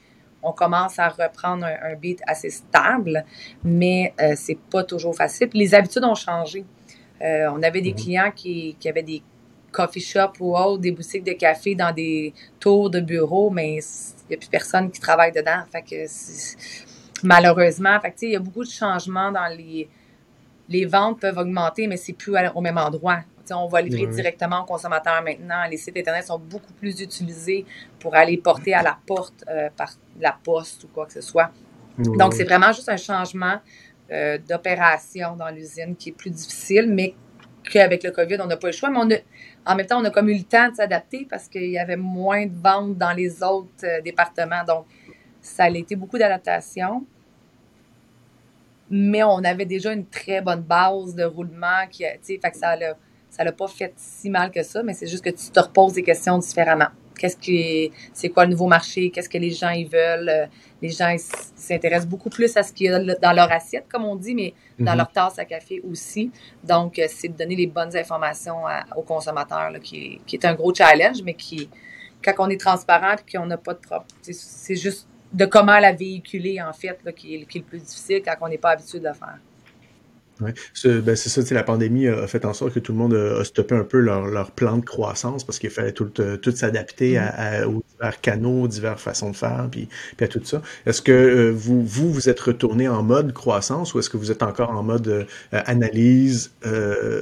on 0.43 0.51
commence 0.51 0.99
à 0.99 1.09
reprendre 1.09 1.65
un, 1.65 1.95
beat 1.95 2.21
assez 2.27 2.49
stable, 2.49 3.25
mais 3.63 4.13
euh, 4.21 4.33
c'est 4.35 4.59
pas 4.69 4.83
toujours 4.83 5.15
facile. 5.15 5.49
les 5.53 5.73
habitudes 5.73 6.03
ont 6.03 6.15
changé. 6.15 6.63
Euh, 7.21 7.49
on 7.51 7.63
avait 7.63 7.81
des 7.81 7.91
mhm. 7.93 7.97
clients 7.97 8.31
qui, 8.35 8.75
qui, 8.79 8.87
avaient 8.87 9.03
des 9.03 9.23
coffee 9.71 9.99
shops 9.99 10.39
ou 10.39 10.55
autres, 10.55 10.81
des 10.81 10.91
boutiques 10.91 11.23
de 11.23 11.33
café 11.33 11.73
dans 11.73 11.93
des 11.93 12.33
tours 12.59 12.89
de 12.89 12.99
bureau, 12.99 13.49
mais 13.49 13.75
il 13.75 14.29
n'y 14.29 14.35
a 14.35 14.37
plus 14.37 14.49
personne 14.49 14.91
qui 14.91 14.99
travaille 14.99 15.31
dedans. 15.31 15.63
Fait 15.71 15.81
que 15.81 16.05
malheureusement, 17.23 17.99
fait 17.99 18.15
il 18.21 18.31
y 18.31 18.35
a 18.35 18.39
beaucoup 18.39 18.63
de 18.63 18.69
changements 18.69 19.31
dans 19.31 19.47
les 19.47 19.89
les 20.69 20.85
ventes 20.85 21.19
peuvent 21.21 21.37
augmenter, 21.37 21.87
mais 21.87 21.97
c'est 21.97 22.13
plus 22.13 22.33
au 22.53 22.61
même 22.61 22.77
endroit. 22.77 23.21
On 23.53 23.67
va 23.67 23.81
livrer 23.81 24.07
directement 24.07 24.61
aux 24.61 24.65
consommateurs 24.65 25.21
maintenant. 25.23 25.63
Les 25.69 25.77
sites 25.77 25.97
Internet 25.97 26.25
sont 26.25 26.39
beaucoup 26.39 26.73
plus 26.73 27.01
utilisés 27.01 27.65
pour 27.99 28.15
aller 28.15 28.37
porter 28.37 28.73
à 28.73 28.81
la 28.81 28.97
porte 29.05 29.43
euh, 29.49 29.69
par 29.75 29.91
la 30.19 30.37
poste 30.43 30.85
ou 30.85 30.87
quoi 30.87 31.05
que 31.05 31.13
ce 31.13 31.21
soit. 31.21 31.51
Donc, 31.97 32.33
c'est 32.33 32.43
vraiment 32.43 32.71
juste 32.71 32.89
un 32.89 32.97
changement 32.97 33.59
euh, 34.11 34.37
d'opération 34.37 35.35
dans 35.35 35.49
l'usine 35.49 35.95
qui 35.95 36.09
est 36.09 36.13
plus 36.13 36.29
difficile, 36.29 36.87
mais 36.87 37.15
qu'avec 37.71 38.03
le 38.03 38.11
COVID, 38.11 38.37
on 38.41 38.45
n'a 38.45 38.57
pas 38.57 38.67
le 38.67 38.73
choix. 38.73 38.89
Mais 38.89 38.99
on 38.99 39.09
en 39.69 39.75
même 39.75 39.85
temps, 39.85 39.99
on 39.99 40.05
a 40.05 40.11
comme 40.11 40.29
eu 40.29 40.37
le 40.37 40.43
temps 40.43 40.69
de 40.69 40.75
s'adapter 40.75 41.27
parce 41.29 41.47
qu'il 41.47 41.69
y 41.69 41.79
avait 41.79 41.97
moins 41.97 42.45
de 42.45 42.55
ventes 42.55 42.97
dans 42.97 43.13
les 43.13 43.43
autres 43.43 43.83
euh, 43.83 44.01
départements. 44.01 44.63
Donc, 44.65 44.85
ça 45.41 45.63
a 45.63 45.69
été 45.69 45.95
beaucoup 45.95 46.17
d'adaptation 46.17 47.05
mais 48.89 49.23
on 49.23 49.43
avait 49.43 49.65
déjà 49.65 49.93
une 49.93 50.05
très 50.05 50.41
bonne 50.41 50.61
base 50.61 51.15
de 51.15 51.23
roulement 51.23 51.87
qui, 51.89 52.03
fait 52.03 52.39
que 52.39 52.57
ça 52.57 52.75
l'a, 52.75 52.95
ça 53.29 53.43
l'a 53.43 53.51
pas 53.51 53.67
fait 53.67 53.93
si 53.97 54.29
mal 54.29 54.51
que 54.51 54.63
ça, 54.63 54.83
mais 54.83 54.93
c'est 54.93 55.07
juste 55.07 55.23
que 55.23 55.29
tu 55.29 55.49
te 55.51 55.59
reposes 55.59 55.93
des 55.93 56.03
questions 56.03 56.37
différemment. 56.37 56.87
Qu'est-ce 57.17 57.37
qui, 57.37 57.91
c'est 58.13 58.29
quoi 58.29 58.45
le 58.45 58.51
nouveau 58.51 58.67
marché? 58.67 59.09
Qu'est-ce 59.09 59.29
que 59.29 59.37
les 59.37 59.49
gens 59.49 59.69
ils 59.69 59.87
veulent? 59.87 60.29
Euh, 60.29 60.45
les 60.81 60.89
gens 60.89 61.15
s'intéressent 61.55 62.07
beaucoup 62.07 62.29
plus 62.29 62.55
à 62.55 62.63
ce 62.63 62.71
qu'il 62.71 62.85
y 62.85 62.89
a 62.89 62.99
dans 62.99 63.33
leur 63.33 63.51
assiette, 63.51 63.85
comme 63.89 64.05
on 64.05 64.15
dit, 64.15 64.35
mais 64.35 64.53
dans 64.77 64.91
mhm. 64.91 64.97
leur 64.99 65.11
tasse 65.11 65.39
à 65.39 65.45
café 65.45 65.81
aussi. 65.89 66.31
Donc, 66.63 66.99
euh, 66.99 67.07
c'est 67.09 67.29
de 67.29 67.33
donner 67.35 67.55
les 67.55 67.65
bonnes 67.65 67.95
informations 67.97 68.57
aux 68.95 69.01
consommateurs, 69.01 69.71
là, 69.71 69.79
qui, 69.79 70.21
qui, 70.27 70.35
est 70.35 70.45
un 70.45 70.53
gros 70.53 70.73
challenge, 70.73 71.23
mais 71.23 71.33
qui, 71.33 71.69
quand 72.23 72.33
on 72.37 72.49
est 72.49 72.59
transparent 72.59 73.15
et 73.15 73.37
qu'on 73.37 73.47
n'a 73.47 73.57
pas 73.57 73.73
de 73.73 73.79
propre, 73.79 74.05
c'est 74.21 74.75
juste 74.75 75.07
de 75.33 75.45
comment 75.45 75.79
la 75.79 75.93
véhiculer, 75.93 76.61
en 76.61 76.73
fait, 76.73 76.99
qui, 77.15 77.35
est, 77.35 77.55
le 77.55 77.61
plus 77.61 77.79
difficile 77.79 78.21
quand 78.23 78.35
on 78.41 78.47
n'est 78.47 78.57
pas 78.57 78.71
habitué 78.71 78.99
de 78.99 79.07
le 79.07 79.13
faire. 79.13 79.39
Oui, 80.41 80.51
ben 81.01 81.15
c'est 81.15 81.29
ça, 81.29 81.41
la 81.53 81.63
pandémie 81.63 82.07
a 82.07 82.27
fait 82.27 82.45
en 82.45 82.53
sorte 82.53 82.73
que 82.73 82.79
tout 82.79 82.91
le 82.91 82.97
monde 82.97 83.13
a, 83.13 83.43
stoppé 83.43 83.75
un 83.75 83.83
peu 83.83 83.99
leur, 83.99 84.27
leur, 84.27 84.51
plan 84.51 84.77
de 84.77 84.85
croissance 84.85 85.43
parce 85.43 85.57
qu'il 85.57 85.69
fallait 85.69 85.91
tout, 85.91 86.11
euh, 86.19 86.37
tout 86.37 86.51
s'adapter 86.51 87.15
mm-hmm. 87.15 87.65
aux 87.65 87.83
divers 87.91 88.21
canaux, 88.21 88.63
aux 88.63 88.67
diverses 88.67 89.01
façons 89.01 89.31
de 89.31 89.35
faire, 89.35 89.67
puis, 89.71 89.87
puis 90.15 90.25
à 90.25 90.27
tout 90.27 90.41
ça. 90.43 90.61
Est-ce 90.85 91.01
que 91.01 91.11
euh, 91.11 91.51
vous, 91.51 91.83
vous, 91.83 92.11
vous 92.11 92.29
êtes 92.29 92.39
retourné 92.39 92.87
en 92.87 93.03
mode 93.03 93.33
croissance 93.33 93.93
ou 93.93 93.99
est-ce 93.99 94.09
que 94.09 94.17
vous 94.17 94.31
êtes 94.31 94.43
encore 94.43 94.69
en 94.71 94.83
mode 94.83 95.07
euh, 95.07 95.25
analyse 95.51 96.51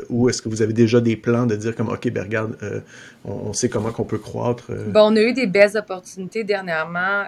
ou 0.09 0.29
est-ce 0.29 0.41
que 0.41 0.49
vous 0.49 0.61
avez 0.61 0.73
déjà 0.73 0.99
des 0.99 1.15
plans 1.15 1.45
de 1.45 1.55
dire 1.55 1.75
comme, 1.75 1.89
OK, 1.89 2.09
ben 2.09 2.23
regarde, 2.23 2.57
on, 3.23 3.53
sait 3.53 3.69
comment 3.69 3.91
qu'on 3.91 4.03
peut 4.03 4.17
croître? 4.17 4.71
Bon, 4.87 5.11
on 5.11 5.15
a 5.15 5.21
eu 5.21 5.33
des 5.33 5.47
belles 5.47 5.77
opportunités 5.77 6.43
dernièrement 6.43 7.23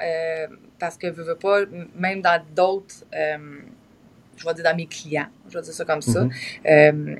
parce 0.79 0.97
que, 0.97 1.07
je 1.07 1.21
veux 1.21 1.35
pas, 1.35 1.61
même 1.95 2.21
dans 2.21 2.41
d'autres 2.55 3.03
je 4.37 4.45
vais 4.45 4.53
dire 4.53 4.63
dans 4.63 4.75
mes 4.75 4.87
clients, 4.87 5.27
je 5.49 5.57
vais 5.57 5.63
dire 5.63 5.73
ça 5.73 5.85
comme 5.85 6.01
ça, 6.01 6.23
mhm. 6.23 6.31
euh, 6.67 7.15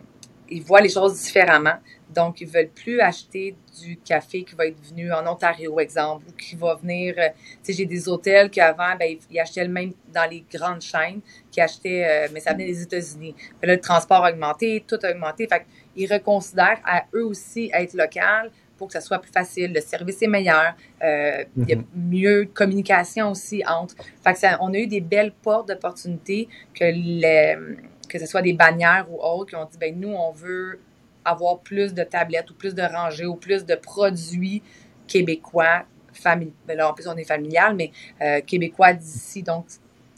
ils 0.50 0.64
voient 0.64 0.82
les 0.82 0.90
choses 0.90 1.22
différemment. 1.22 1.76
Donc, 2.10 2.40
ils 2.40 2.48
veulent 2.48 2.70
plus 2.70 3.02
acheter 3.02 3.56
du 3.82 3.98
café 3.98 4.44
qui 4.44 4.56
va 4.56 4.66
être 4.66 4.80
venu 4.90 5.12
en 5.12 5.28
Ontario, 5.28 5.78
exemple, 5.80 6.26
ou 6.30 6.32
qui 6.32 6.56
va 6.56 6.76
venir. 6.76 7.16
Euh, 7.18 7.28
tu 7.36 7.58
sais, 7.64 7.74
j'ai 7.74 7.86
des 7.86 8.08
hôtels 8.08 8.50
qui 8.50 8.62
avant, 8.62 8.96
ben, 8.98 9.18
ils 9.30 9.40
achetaient 9.40 9.66
le 9.66 9.72
même 9.72 9.92
dans 10.14 10.30
les 10.30 10.46
grandes 10.52 10.82
chaînes, 10.82 11.20
qui 11.52 11.60
achetaient, 11.60 12.06
euh, 12.06 12.28
mais 12.34 12.40
ça 12.40 12.54
venait 12.54 12.68
des 12.68 12.82
États-Unis. 12.82 13.36
Là, 13.62 13.74
le 13.76 13.82
transport 13.82 14.24
a 14.24 14.32
augmenté, 14.32 14.86
tout 14.88 14.98
a 15.04 15.12
augmenté. 15.12 15.48
Fait 15.48 15.66
ils 15.98 16.12
reconsidèrent 16.12 16.80
à 16.86 17.06
eux 17.14 17.26
aussi 17.26 17.70
être 17.74 17.94
local 17.94 18.52
pour 18.78 18.88
que 18.88 18.94
ça 18.94 19.02
soit 19.02 19.20
plus 19.20 19.32
facile. 19.32 19.74
Le 19.74 19.82
service 19.82 20.22
est 20.22 20.28
meilleur. 20.28 20.76
Euh, 21.04 21.44
il 21.58 21.70
y 21.70 21.74
a 21.74 21.78
mhm. 21.78 21.86
mieux 21.96 22.46
de 22.46 22.52
communication 22.52 23.32
aussi 23.32 23.64
entre. 23.68 23.96
Fait 24.24 24.34
que 24.34 24.40
ça, 24.40 24.58
on 24.62 24.74
a 24.74 24.78
eu 24.78 24.88
des 24.88 25.02
belles 25.02 25.34
portes 25.34 25.68
d'opportunités 25.68 26.48
que 26.74 26.86
les, 26.86 27.58
que 28.08 28.20
ce 28.20 28.26
soit 28.26 28.42
des 28.42 28.54
bannières 28.54 29.08
ou 29.12 29.22
autres 29.22 29.52
qui 29.52 29.56
ont 29.56 29.66
dit 29.66 29.78
ben 29.78 29.98
nous 30.00 30.14
on 30.14 30.32
veut 30.32 30.80
avoir 31.24 31.60
plus 31.60 31.94
de 31.94 32.04
tablettes 32.04 32.50
ou 32.52 32.54
plus 32.54 32.74
de 32.74 32.82
rangées 32.82 33.26
ou 33.26 33.36
plus 33.36 33.66
de 33.66 33.76
produits 33.76 34.64
québécois 35.08 35.84
famille 36.14 36.54
ben 36.68 36.82
en 36.82 36.94
plus 36.94 37.08
on 37.08 37.16
est 37.16 37.26
familial 37.26 37.76
mais 37.76 37.92
euh, 38.22 38.42
québécois 38.42 38.94
d'ici 38.94 39.44
donc 39.44 39.66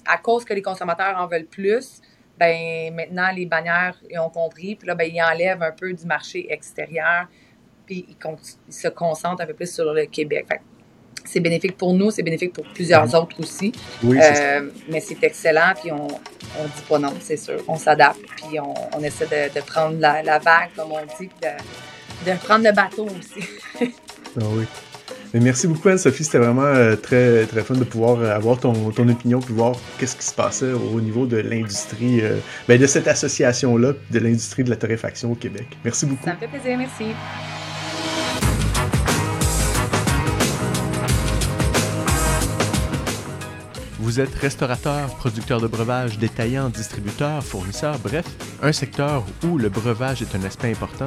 à 0.06 0.18
cause 0.18 0.46
que 0.46 0.54
les 0.54 0.62
consommateurs 0.62 1.18
en 1.18 1.28
veulent 1.28 1.46
plus 1.46 2.02
ben 2.38 2.94
maintenant 2.94 3.32
les 3.32 3.46
bannières 3.46 4.00
ils 4.10 4.20
ont 4.20 4.30
compris 4.30 4.76
puis 4.76 4.88
là 4.88 4.96
ben 4.96 5.10
ils 5.12 5.22
enlèvent 5.22 5.64
un 5.64 5.72
peu 5.72 5.92
du 5.92 6.06
marché 6.06 6.52
extérieur 6.52 7.28
puis 7.90 8.06
ils, 8.08 8.74
se 8.74 8.88
concentrent 8.88 9.42
un 9.42 9.48
peu 9.48 9.54
plus 9.54 9.74
sur 9.74 9.92
le 9.92 10.06
Québec. 10.06 10.46
c'est 11.26 11.40
bénéfique 11.40 11.76
pour 11.76 11.92
nous, 11.94 12.12
c'est 12.12 12.22
bénéfique 12.22 12.54
pour 12.54 12.64
plusieurs 12.66 13.08
mhm. 13.08 13.16
autres 13.16 13.40
aussi. 13.40 13.72
Euh, 14.06 14.70
mais 14.90 15.00
c'est 15.00 15.24
excellent, 15.24 15.74
puis 15.82 15.92
on 15.92 16.06
ne 16.06 16.68
dit 16.68 16.84
pas 16.88 17.00
non, 17.00 17.14
c'est 17.20 17.38
sûr. 17.38 17.64
On 17.68 17.78
s'adapte, 17.78 18.20
puis 18.36 18.60
on, 18.60 19.04
essaie 19.04 19.26
de, 19.26 19.62
prendre 19.62 20.00
la, 20.00 20.38
vague, 20.38 20.70
comme 20.76 20.92
on 20.92 21.02
dit, 21.20 21.30
de, 21.42 22.32
de 22.32 22.38
prendre 22.38 22.64
le 22.64 22.72
bateau 22.72 23.08
aussi. 23.08 23.48
ah 24.40 24.44
oui. 24.52 24.66
merci 25.34 25.66
beaucoup 25.66 25.90
Anne-Sophie, 25.90 26.24
c'était 26.24 26.38
vraiment 26.38 26.62
euh, 26.66 26.96
très, 26.96 27.48
très 27.48 27.64
fun 27.64 27.74
de 27.74 27.86
pouvoir 27.86 28.20
euh, 28.20 28.36
avoir 28.36 28.60
ton, 28.60 28.92
ton 28.92 29.10
opinion, 29.10 29.40
puis 29.40 29.56
voir 29.56 29.76
qu'est-ce 29.98 30.16
qui 30.16 30.26
se 30.26 30.36
passait 30.36 30.74
au 30.74 31.02
niveau 31.02 31.26
de 31.26 31.38
l'industrie, 31.38 32.22
ben, 32.68 32.80
de 32.80 32.86
cette 32.86 33.08
association-là, 33.08 33.94
de 34.12 34.20
l'industrie 34.20 34.64
de 34.64 34.70
la 34.70 34.76
torréfaction 34.76 35.32
au 35.32 35.36
Québec. 35.36 35.66
Merci 35.84 36.06
beaucoup. 36.06 36.26
Ça 36.26 36.36
me 36.36 36.38
fait 36.38 36.48
plaisir, 36.48 36.78
merci. 36.78 37.16
Vous 44.10 44.20
êtes 44.20 44.34
restaurateur, 44.34 45.16
producteur 45.18 45.62
de 45.62 45.68
breuvage, 45.68 46.18
détaillant, 46.18 46.70
distributeur, 46.70 47.44
fournisseur, 47.44 48.00
bref, 48.00 48.26
un 48.64 48.72
secteur 48.72 49.24
où 49.44 49.60
le 49.60 49.70
breuvage 49.70 50.24
est 50.24 50.34
un 50.36 50.44
aspect 50.46 50.72
important. 50.72 51.06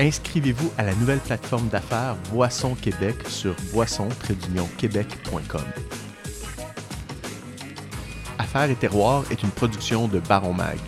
Inscrivez-vous 0.00 0.72
à 0.76 0.82
la 0.82 0.92
nouvelle 0.96 1.20
plateforme 1.20 1.68
d'affaires 1.68 2.16
Boisson 2.32 2.74
Québec 2.74 3.14
sur 3.28 3.54
boisson-québec.com. 3.72 5.62
Affaires 8.40 8.70
et 8.70 8.74
terroirs 8.74 9.22
est 9.30 9.44
une 9.44 9.50
production 9.50 10.08
de 10.08 10.18
Baron 10.18 10.52
Mag. 10.52 10.80